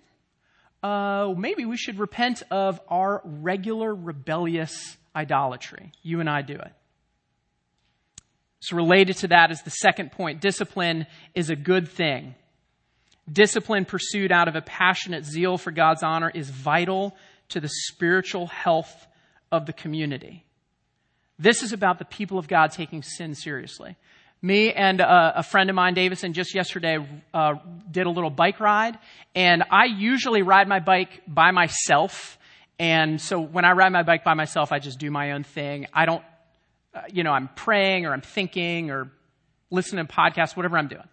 uh, 0.84 1.34
maybe 1.38 1.66
we 1.66 1.78
should 1.78 2.00
repent 2.00 2.44
of 2.52 2.82
our 2.90 3.22
regular 3.24 3.94
rebellious 3.94 4.98
idolatry. 5.16 5.92
You 6.02 6.20
and 6.20 6.30
I 6.30 6.42
do 6.42 6.56
it. 6.56 6.74
So, 8.62 8.76
related 8.76 9.18
to 9.18 9.28
that 9.30 9.52
is 9.52 9.62
the 9.64 9.72
second 9.72 10.12
point 10.12 10.40
discipline 10.40 11.08
is 11.36 11.50
a 11.50 11.56
good 11.56 11.88
thing. 11.88 12.36
Discipline 13.32 13.86
pursued 13.86 14.32
out 14.32 14.48
of 14.48 14.56
a 14.56 14.62
passionate 14.62 15.26
zeal 15.26 15.58
for 15.58 15.72
God's 15.72 16.04
honor 16.04 16.32
is 16.34 16.50
vital 16.50 17.16
to 17.50 17.60
the 17.60 17.70
spiritual 17.70 18.48
health 18.48 19.08
of 19.52 19.66
the 19.66 19.74
community. 19.74 20.44
This 21.40 21.64
is 21.64 21.74
about 21.74 21.98
the 21.98 22.06
people 22.06 22.38
of 22.38 22.48
God 22.48 22.72
taking 22.72 23.02
sin 23.04 23.34
seriously. 23.36 23.96
Me 24.44 24.72
and 24.72 25.02
a, 25.02 25.40
a 25.40 25.44
friend 25.44 25.70
of 25.70 25.76
mine, 25.76 25.94
Davison, 25.94 26.34
just 26.34 26.54
yesterday 26.56 26.98
uh, 27.34 27.54
did 27.90 28.06
a 28.06 28.10
little 28.10 28.30
bike 28.30 28.60
ride, 28.60 28.98
and 29.36 29.64
I 29.72 29.86
usually 29.86 30.42
ride 30.42 30.68
my 30.68 30.80
bike 30.80 31.22
by 31.28 31.52
myself. 31.52 32.38
And 32.80 33.22
so 33.22 33.40
when 33.40 33.66
I 33.66 33.74
ride 33.74 33.92
my 33.92 34.04
bike 34.04 34.24
by 34.24 34.34
myself, 34.34 34.72
I 34.72 34.80
just 34.80 35.00
do 35.00 35.12
my 35.12 35.32
own 35.32 35.44
thing. 35.44 35.88
I 35.94 36.06
don't 36.06 36.24
uh, 36.94 37.02
you 37.12 37.24
know, 37.24 37.32
I'm 37.32 37.50
praying 37.56 38.06
or 38.06 38.14
I'm 38.14 38.22
thinking 38.22 38.92
or 38.92 39.12
listening 39.70 40.06
to 40.06 40.14
podcasts, 40.14 40.56
whatever 40.56 40.78
I'm 40.78 40.88
doing. 40.88 41.08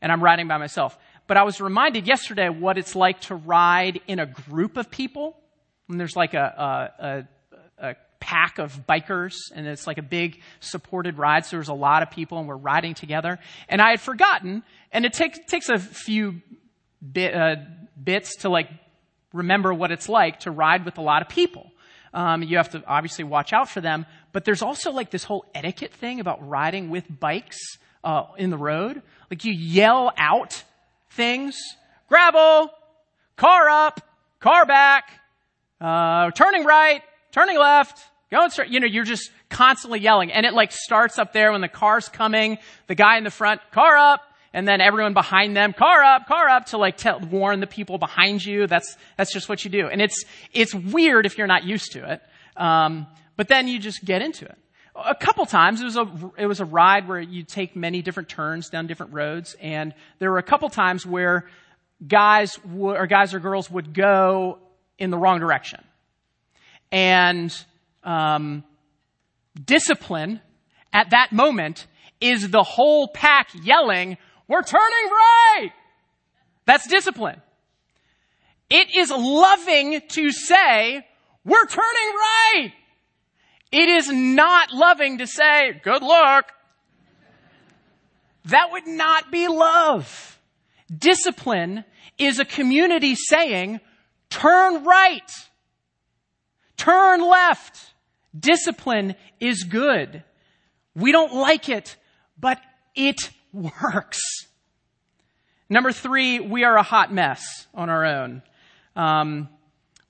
And 0.00 0.12
I'm 0.12 0.22
riding 0.22 0.48
by 0.48 0.58
myself. 0.58 0.96
But 1.26 1.36
I 1.36 1.42
was 1.42 1.60
reminded 1.60 2.06
yesterday 2.06 2.48
what 2.48 2.78
it's 2.78 2.94
like 2.94 3.20
to 3.22 3.34
ride 3.34 4.00
in 4.06 4.18
a 4.18 4.26
group 4.26 4.76
of 4.76 4.90
people. 4.90 5.36
And 5.88 5.98
there's 5.98 6.16
like 6.16 6.34
a, 6.34 6.88
a, 6.98 7.04
a, 7.06 7.90
a 7.90 7.96
pack 8.20 8.58
of 8.58 8.86
bikers 8.86 9.34
and 9.54 9.66
it's 9.66 9.86
like 9.86 9.98
a 9.98 10.02
big 10.02 10.40
supported 10.60 11.18
ride. 11.18 11.46
So 11.46 11.56
there's 11.56 11.68
a 11.68 11.74
lot 11.74 12.02
of 12.02 12.10
people 12.10 12.38
and 12.38 12.46
we're 12.46 12.56
riding 12.56 12.94
together. 12.94 13.38
And 13.68 13.80
I 13.80 13.90
had 13.90 14.00
forgotten, 14.00 14.62
and 14.92 15.04
it 15.04 15.12
takes, 15.12 15.38
takes 15.48 15.68
a 15.68 15.78
few 15.78 16.42
bit, 17.12 17.34
uh, 17.34 17.56
bits 18.02 18.36
to 18.38 18.48
like 18.48 18.68
remember 19.32 19.74
what 19.74 19.90
it's 19.90 20.08
like 20.08 20.40
to 20.40 20.50
ride 20.50 20.84
with 20.84 20.98
a 20.98 21.02
lot 21.02 21.22
of 21.22 21.28
people. 21.28 21.70
Um, 22.14 22.42
you 22.42 22.58
have 22.58 22.70
to 22.70 22.82
obviously 22.86 23.24
watch 23.24 23.52
out 23.52 23.68
for 23.68 23.80
them. 23.80 24.06
But 24.34 24.44
there's 24.44 24.62
also 24.62 24.90
like 24.90 25.10
this 25.10 25.22
whole 25.22 25.46
etiquette 25.54 25.94
thing 25.94 26.18
about 26.18 26.46
riding 26.46 26.90
with 26.90 27.04
bikes 27.08 27.78
uh, 28.02 28.24
in 28.36 28.50
the 28.50 28.58
road. 28.58 29.00
Like 29.30 29.44
you 29.44 29.52
yell 29.52 30.12
out 30.18 30.64
things, 31.10 31.56
gravel, 32.08 32.68
car 33.36 33.68
up, 33.68 34.00
car 34.40 34.66
back, 34.66 35.04
uh, 35.80 36.32
turning 36.32 36.64
right, 36.64 37.00
turning 37.30 37.56
left, 37.56 38.04
going 38.32 38.50
straight. 38.50 38.70
You 38.70 38.80
know, 38.80 38.88
you're 38.88 39.04
just 39.04 39.30
constantly 39.50 40.00
yelling. 40.00 40.32
And 40.32 40.44
it 40.44 40.52
like 40.52 40.72
starts 40.72 41.16
up 41.16 41.32
there 41.32 41.52
when 41.52 41.60
the 41.60 41.68
car's 41.68 42.08
coming, 42.08 42.58
the 42.88 42.96
guy 42.96 43.18
in 43.18 43.22
the 43.22 43.30
front, 43.30 43.60
car 43.70 43.96
up, 43.96 44.20
and 44.52 44.66
then 44.66 44.80
everyone 44.80 45.14
behind 45.14 45.56
them, 45.56 45.72
car 45.72 46.02
up, 46.02 46.26
car 46.26 46.48
up, 46.48 46.66
to 46.66 46.76
like 46.76 46.96
tell, 46.96 47.20
warn 47.20 47.60
the 47.60 47.68
people 47.68 47.98
behind 47.98 48.44
you. 48.44 48.66
That's 48.66 48.96
that's 49.16 49.32
just 49.32 49.48
what 49.48 49.64
you 49.64 49.70
do, 49.70 49.86
and 49.86 50.02
it's 50.02 50.24
it's 50.52 50.74
weird 50.74 51.24
if 51.24 51.38
you're 51.38 51.46
not 51.46 51.62
used 51.62 51.92
to 51.92 52.14
it. 52.14 52.22
Um, 52.56 53.06
but 53.36 53.48
then 53.48 53.68
you 53.68 53.78
just 53.78 54.04
get 54.04 54.22
into 54.22 54.44
it. 54.44 54.58
A 54.96 55.14
couple 55.14 55.44
times 55.46 55.80
it 55.80 55.84
was 55.84 55.96
a 55.96 56.32
it 56.38 56.46
was 56.46 56.60
a 56.60 56.64
ride 56.64 57.08
where 57.08 57.20
you 57.20 57.42
take 57.42 57.74
many 57.74 58.00
different 58.00 58.28
turns 58.28 58.68
down 58.70 58.86
different 58.86 59.12
roads, 59.12 59.56
and 59.60 59.92
there 60.20 60.30
were 60.30 60.38
a 60.38 60.42
couple 60.42 60.68
times 60.68 61.04
where 61.04 61.48
guys 62.06 62.54
w- 62.58 62.94
or 62.94 63.06
guys 63.06 63.34
or 63.34 63.40
girls 63.40 63.70
would 63.70 63.92
go 63.92 64.58
in 64.98 65.10
the 65.10 65.18
wrong 65.18 65.40
direction, 65.40 65.82
and 66.92 67.52
um, 68.04 68.62
discipline 69.64 70.40
at 70.92 71.10
that 71.10 71.32
moment 71.32 71.86
is 72.20 72.48
the 72.50 72.62
whole 72.62 73.08
pack 73.08 73.48
yelling, 73.62 74.16
we're 74.48 74.62
turning 74.62 75.10
right. 75.10 75.70
That's 76.66 76.86
discipline. 76.86 77.42
It 78.70 78.94
is 78.96 79.10
loving 79.10 80.00
to 80.08 80.30
say, 80.30 81.06
we're 81.44 81.66
turning 81.66 82.14
right. 82.14 82.72
It 83.76 83.88
is 83.88 84.08
not 84.08 84.72
loving 84.72 85.18
to 85.18 85.26
say, 85.26 85.80
good 85.82 86.00
luck. 86.00 86.52
That 88.44 88.70
would 88.70 88.86
not 88.86 89.32
be 89.32 89.48
love. 89.48 90.38
Discipline 90.96 91.84
is 92.16 92.38
a 92.38 92.44
community 92.44 93.16
saying, 93.16 93.80
turn 94.30 94.84
right. 94.84 95.28
Turn 96.76 97.20
left. 97.28 97.92
Discipline 98.38 99.16
is 99.40 99.64
good. 99.64 100.22
We 100.94 101.10
don't 101.10 101.34
like 101.34 101.68
it, 101.68 101.96
but 102.38 102.60
it 102.94 103.28
works. 103.52 104.20
Number 105.68 105.90
three, 105.90 106.38
we 106.38 106.62
are 106.62 106.76
a 106.76 106.84
hot 106.84 107.12
mess 107.12 107.66
on 107.74 107.90
our 107.90 108.04
own. 108.04 108.42
Um, 108.94 109.48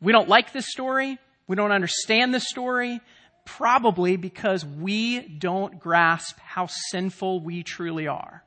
we 0.03 0.13
don't 0.13 0.29
like 0.29 0.53
this 0.53 0.71
story. 0.71 1.19
We 1.47 1.57
don't 1.57 1.73
understand 1.73 2.35
this 2.35 2.47
story. 2.47 3.01
Probably 3.45 4.17
because 4.17 4.65
we 4.65 5.21
don't 5.21 5.79
grasp 5.79 6.39
how 6.39 6.67
sinful 6.67 7.41
we 7.41 7.63
truly 7.63 8.07
are. 8.07 8.43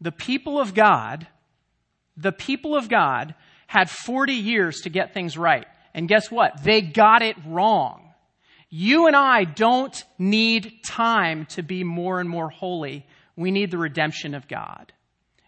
The 0.00 0.12
people 0.12 0.60
of 0.60 0.74
God, 0.74 1.26
the 2.16 2.32
people 2.32 2.76
of 2.76 2.88
God 2.88 3.34
had 3.66 3.90
40 3.90 4.32
years 4.34 4.80
to 4.82 4.90
get 4.90 5.14
things 5.14 5.36
right. 5.36 5.66
And 5.94 6.08
guess 6.08 6.30
what? 6.30 6.62
They 6.62 6.80
got 6.80 7.22
it 7.22 7.36
wrong. 7.46 8.12
You 8.68 9.06
and 9.06 9.14
I 9.14 9.44
don't 9.44 10.02
need 10.18 10.82
time 10.84 11.46
to 11.50 11.62
be 11.62 11.84
more 11.84 12.20
and 12.20 12.28
more 12.28 12.48
holy. 12.48 13.06
We 13.36 13.50
need 13.50 13.70
the 13.70 13.78
redemption 13.78 14.34
of 14.34 14.48
God. 14.48 14.92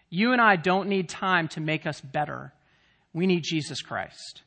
You 0.09 0.31
and 0.31 0.41
I 0.41 0.55
don't 0.55 0.89
need 0.89 1.09
time 1.09 1.47
to 1.49 1.59
make 1.59 1.85
us 1.85 1.99
better. 2.01 2.53
We 3.13 3.25
need 3.27 3.43
Jesus 3.43 3.81
Christ. 3.81 4.43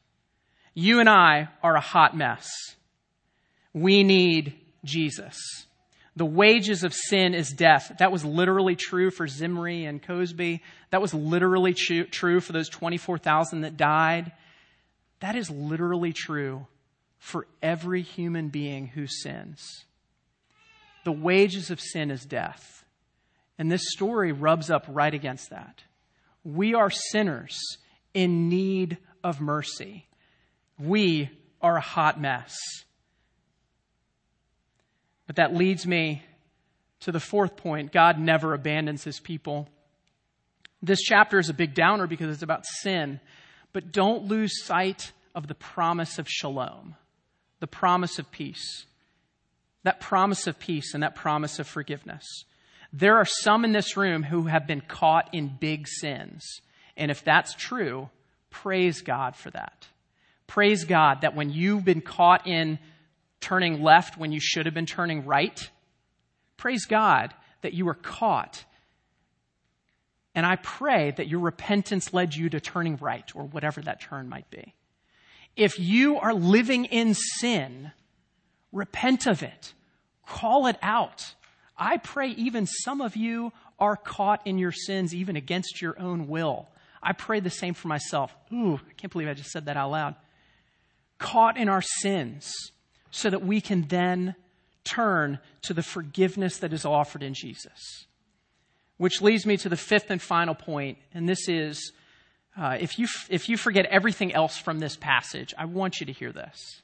You 0.75 1.01
and 1.01 1.09
I 1.09 1.49
are 1.63 1.75
a 1.75 1.81
hot 1.81 2.17
mess. 2.17 2.49
We 3.81 4.03
need 4.03 4.55
Jesus. 4.85 5.37
The 6.17 6.27
wages 6.27 6.83
of 6.83 6.93
sin 6.93 7.33
is 7.33 7.51
death. 7.51 7.93
That 8.01 8.11
was 8.11 8.25
literally 8.25 8.75
true 8.75 9.11
for 9.11 9.29
Zimri 9.29 9.85
and 9.85 10.03
Cozbi. 10.03 10.61
That 10.91 11.01
was 11.01 11.15
literally 11.15 11.75
true 11.75 12.41
for 12.41 12.53
those 12.53 12.69
24,000 12.69 13.61
that 13.61 13.77
died. 13.77 14.33
That 15.21 15.37
is 15.37 15.49
literally 15.49 16.13
true 16.13 16.67
for 17.19 17.47
every 17.63 18.03
human 18.03 18.49
being 18.49 18.89
who 18.89 19.07
sins. 19.07 19.85
The 21.05 21.13
wages 21.13 21.71
of 21.71 21.81
sin 21.81 22.11
is 22.11 22.25
death. 22.25 22.85
And 23.59 23.71
this 23.71 23.93
story 23.93 24.33
rubs 24.33 24.71
up 24.71 24.87
right 24.89 25.15
against 25.15 25.51
that. 25.51 25.83
We 26.45 26.75
are 26.75 26.91
sinners 26.91 27.59
in 28.15 28.49
need 28.49 28.99
of 29.23 29.41
mercy. 29.41 30.07
We 30.79 31.31
are 31.61 31.77
a 31.77 31.81
hot 31.81 32.21
mess. 32.21 32.57
But 35.29 35.37
that 35.37 35.55
leads 35.55 35.87
me 35.87 36.25
to 37.01 37.13
the 37.13 37.21
fourth 37.21 37.57
point 37.57 37.93
God 37.93 38.19
never 38.19 38.55
abandons 38.55 39.05
his 39.05 39.21
people. 39.21 39.69
This 40.83 41.01
chapter 41.03 41.39
is 41.39 41.49
a 41.49 41.55
big 41.55 41.75
downer 41.75 42.09
because 42.09 42.33
it's 42.33 42.43
about 42.43 42.67
sin, 42.67 43.21
but 43.73 43.93
don't 43.93 44.25
lose 44.25 44.65
sight 44.65 45.13
of 45.35 45.47
the 45.47 45.55
promise 45.55 46.19
of 46.19 46.29
shalom, 46.29 46.97
the 47.61 47.67
promise 47.67 48.19
of 48.19 48.33
peace. 48.33 48.87
That 49.85 50.01
promise 50.01 50.47
of 50.47 50.59
peace 50.59 50.95
and 50.95 51.03
that 51.03 51.15
promise 51.15 51.59
of 51.59 51.69
forgiveness. 51.69 52.25
There 52.93 53.17
are 53.17 53.25
some 53.25 53.65
in 53.65 53.73
this 53.73 53.97
room 53.97 54.23
who 54.23 54.45
have 54.45 54.67
been 54.67 54.81
caught 54.81 55.33
in 55.33 55.57
big 55.61 55.87
sins. 55.87 56.61
And 56.97 57.11
if 57.11 57.23
that's 57.23 57.55
true, 57.55 58.09
praise 58.51 59.03
God 59.03 59.37
for 59.37 59.51
that. 59.51 59.87
Praise 60.47 60.85
God 60.85 61.21
that 61.21 61.37
when 61.37 61.51
you've 61.51 61.85
been 61.85 62.01
caught 62.01 62.47
in 62.47 62.79
turning 63.41 63.83
left 63.83 64.19
when 64.19 64.33
you 64.33 64.41
should 64.41 64.67
have 64.67 64.75
been 64.75 64.87
turning 64.87 65.25
right, 65.25 65.71
praise 66.57 66.85
God 66.87 67.35
that 67.63 67.75
you 67.75 67.85
were 67.85 67.95
caught. 67.95 68.65
And 70.35 70.47
I 70.47 70.57
pray 70.57 71.13
that 71.13 71.29
your 71.29 71.41
repentance 71.41 72.13
led 72.13 72.35
you 72.35 72.49
to 72.51 72.61
turning 72.61 72.97
right 72.97 73.29
or 73.35 73.45
whatever 73.45 73.81
that 73.83 74.01
turn 74.01 74.29
might 74.29 74.49
be. 74.51 74.75
If 75.57 75.79
you 75.81 76.19
are 76.19 76.35
living 76.35 76.85
in 76.85 77.15
sin, 77.15 77.91
repent 78.73 79.27
of 79.27 79.43
it. 79.43 79.75
Call 80.27 80.67
it 80.67 80.77
out. 80.83 81.35
I 81.77 81.97
pray 81.97 82.29
even 82.31 82.67
some 82.67 83.01
of 83.01 83.17
you 83.17 83.53
are 83.79 83.97
caught 83.97 84.47
in 84.47 84.59
your 84.59 84.73
sins, 84.73 85.15
even 85.15 85.37
against 85.37 85.81
your 85.81 85.99
own 85.99 86.29
will. 86.29 86.69
I 87.03 87.13
pray 87.13 87.41
the 87.41 87.51
same 87.51 87.75
for 87.75 87.89
myself. 87.89 88.35
Ooh, 88.53 88.75
I 88.75 88.93
can't 88.97 89.13
believe 89.13 89.29
I 89.29 89.35
just 89.35 89.51
said 89.51 89.67
that 89.67 89.77
out 89.77 89.91
loud. 89.91 90.15
Caught 91.19 91.57
in 91.57 91.69
our 91.69 91.83
sins, 91.83 92.53
so 93.11 93.31
that 93.31 93.43
we 93.43 93.61
can 93.61 93.83
then 93.89 94.35
turn 94.85 95.39
to 95.63 95.75
the 95.75 95.83
forgiveness 95.83 96.59
that 96.59 96.73
is 96.73 96.85
offered 96.85 97.23
in 97.23 97.35
Jesus. 97.35 98.07
Which 98.97 99.23
leads 99.23 99.47
me 99.47 99.57
to 99.59 99.69
the 99.69 99.77
fifth 99.77 100.11
and 100.11 100.21
final 100.21 100.55
point, 100.55 100.99
and 101.15 101.29
this 101.29 101.49
is 101.49 101.93
uh, 102.59 102.77
if, 102.81 102.99
you, 102.99 103.07
if 103.31 103.49
you 103.49 103.57
forget 103.57 103.87
everything 103.87 104.35
else 104.35 104.57
from 104.57 104.81
this 104.81 104.97
passage, 104.97 105.55
I 105.57 105.67
want 105.67 106.01
you 106.01 106.07
to 106.07 106.13
hear 106.13 106.33
this. 106.33 106.83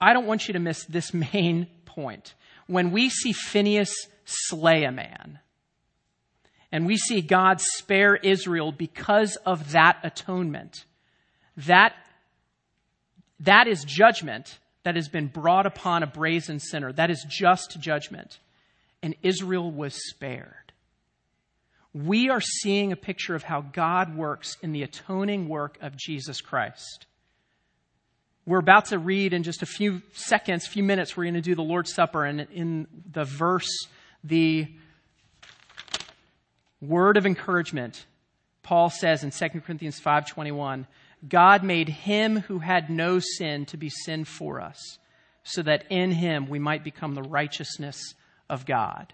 I 0.00 0.12
don't 0.12 0.26
want 0.26 0.48
you 0.48 0.54
to 0.54 0.58
miss 0.58 0.84
this 0.86 1.14
main 1.14 1.68
point 1.84 2.34
when 2.66 2.90
we 2.90 3.08
see 3.08 3.32
Phineas 3.32 3.94
slay 4.24 4.84
a 4.84 4.90
man, 4.92 5.38
and 6.72 6.86
we 6.86 6.96
see 6.96 7.20
God 7.20 7.60
spare 7.60 8.16
Israel 8.16 8.72
because 8.72 9.36
of 9.46 9.72
that 9.72 9.98
atonement, 10.02 10.84
that, 11.56 11.94
that 13.40 13.66
is 13.66 13.84
judgment 13.84 14.58
that 14.84 14.96
has 14.96 15.08
been 15.08 15.26
brought 15.26 15.66
upon 15.66 16.02
a 16.02 16.06
brazen 16.06 16.60
sinner. 16.60 16.92
That 16.92 17.10
is 17.10 17.26
just 17.28 17.80
judgment. 17.80 18.38
And 19.02 19.14
Israel 19.22 19.70
was 19.70 19.94
spared. 20.10 20.72
We 21.92 22.28
are 22.28 22.40
seeing 22.40 22.92
a 22.92 22.96
picture 22.96 23.34
of 23.34 23.44
how 23.44 23.60
God 23.60 24.16
works 24.16 24.56
in 24.62 24.72
the 24.72 24.82
atoning 24.82 25.48
work 25.48 25.78
of 25.80 25.96
Jesus 25.96 26.40
Christ. 26.40 27.06
We're 28.46 28.58
about 28.58 28.86
to 28.86 28.98
read 28.98 29.32
in 29.32 29.42
just 29.42 29.62
a 29.62 29.66
few 29.66 30.02
seconds, 30.12 30.66
few 30.66 30.82
minutes, 30.82 31.16
we're 31.16 31.24
going 31.24 31.34
to 31.34 31.40
do 31.40 31.54
the 31.54 31.62
Lord's 31.62 31.94
Supper. 31.94 32.24
And 32.24 32.40
in 32.52 32.86
the 33.10 33.24
verse, 33.24 33.70
the 34.22 34.66
word 36.82 37.16
of 37.16 37.24
encouragement, 37.24 38.04
Paul 38.62 38.90
says 38.90 39.24
in 39.24 39.30
2 39.30 39.62
Corinthians 39.62 39.98
5:21, 40.00 40.86
God 41.28 41.62
made 41.62 41.88
him 41.88 42.40
who 42.40 42.58
had 42.58 42.90
no 42.90 43.18
sin 43.18 43.66
to 43.66 43.76
be 43.76 43.88
sin 43.88 44.24
for 44.24 44.60
us, 44.60 44.98
so 45.42 45.62
that 45.62 45.84
in 45.90 46.12
him 46.12 46.48
we 46.48 46.58
might 46.58 46.84
become 46.84 47.14
the 47.14 47.22
righteousness 47.22 48.14
of 48.48 48.66
God. 48.66 49.12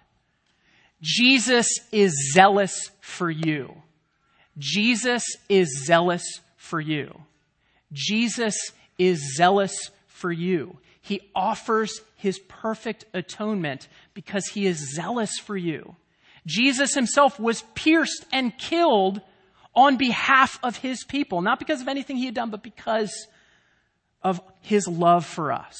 Jesus 1.02 1.68
is 1.92 2.32
zealous 2.34 2.90
for 3.00 3.30
you. 3.30 3.74
Jesus 4.58 5.24
is 5.48 5.84
zealous 5.86 6.24
for 6.56 6.80
you. 6.80 7.22
Jesus 7.92 8.56
is 8.98 9.36
zealous 9.36 9.90
for 10.06 10.30
you. 10.30 10.76
He 11.00 11.30
offers 11.34 12.02
his 12.16 12.38
perfect 12.38 13.06
atonement 13.14 13.88
because 14.12 14.46
he 14.46 14.66
is 14.66 14.94
zealous 14.94 15.38
for 15.38 15.56
you. 15.56 15.96
Jesus 16.46 16.94
himself 16.94 17.40
was 17.40 17.62
pierced 17.74 18.26
and 18.32 18.56
killed 18.58 19.20
on 19.74 19.96
behalf 19.96 20.58
of 20.62 20.76
his 20.76 21.04
people, 21.04 21.42
not 21.42 21.58
because 21.58 21.80
of 21.80 21.88
anything 21.88 22.16
he 22.16 22.26
had 22.26 22.34
done, 22.34 22.50
but 22.50 22.62
because 22.62 23.12
of 24.22 24.40
his 24.60 24.86
love 24.86 25.24
for 25.24 25.52
us. 25.52 25.78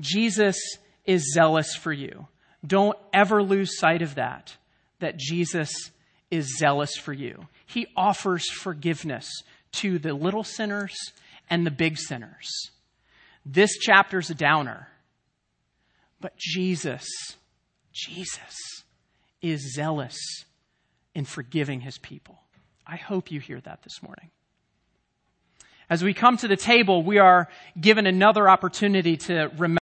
Jesus 0.00 0.56
is 1.04 1.32
zealous 1.34 1.74
for 1.74 1.92
you. 1.92 2.26
Don't 2.66 2.98
ever 3.12 3.42
lose 3.42 3.78
sight 3.78 4.02
of 4.02 4.14
that, 4.14 4.56
that 5.00 5.16
Jesus 5.16 5.70
is 6.30 6.58
zealous 6.58 6.96
for 6.96 7.12
you. 7.12 7.46
He 7.66 7.86
offers 7.96 8.48
forgiveness 8.50 9.28
to 9.72 9.98
the 9.98 10.14
little 10.14 10.44
sinners 10.44 10.94
and 11.50 11.66
the 11.66 11.70
big 11.70 11.98
sinners. 11.98 12.70
This 13.44 13.76
chapter's 13.78 14.30
a 14.30 14.34
downer. 14.34 14.88
But 16.20 16.36
Jesus, 16.36 17.04
Jesus 17.92 18.84
is 19.40 19.74
zealous 19.74 20.16
in 21.14 21.24
forgiving 21.24 21.80
his 21.80 21.98
people. 21.98 22.41
I 22.92 22.96
hope 22.96 23.30
you 23.30 23.40
hear 23.40 23.58
that 23.62 23.80
this 23.84 24.02
morning. 24.02 24.28
As 25.88 26.04
we 26.04 26.12
come 26.12 26.36
to 26.36 26.46
the 26.46 26.58
table, 26.58 27.02
we 27.02 27.16
are 27.16 27.48
given 27.80 28.06
another 28.06 28.50
opportunity 28.50 29.16
to 29.16 29.50
remember. 29.56 29.78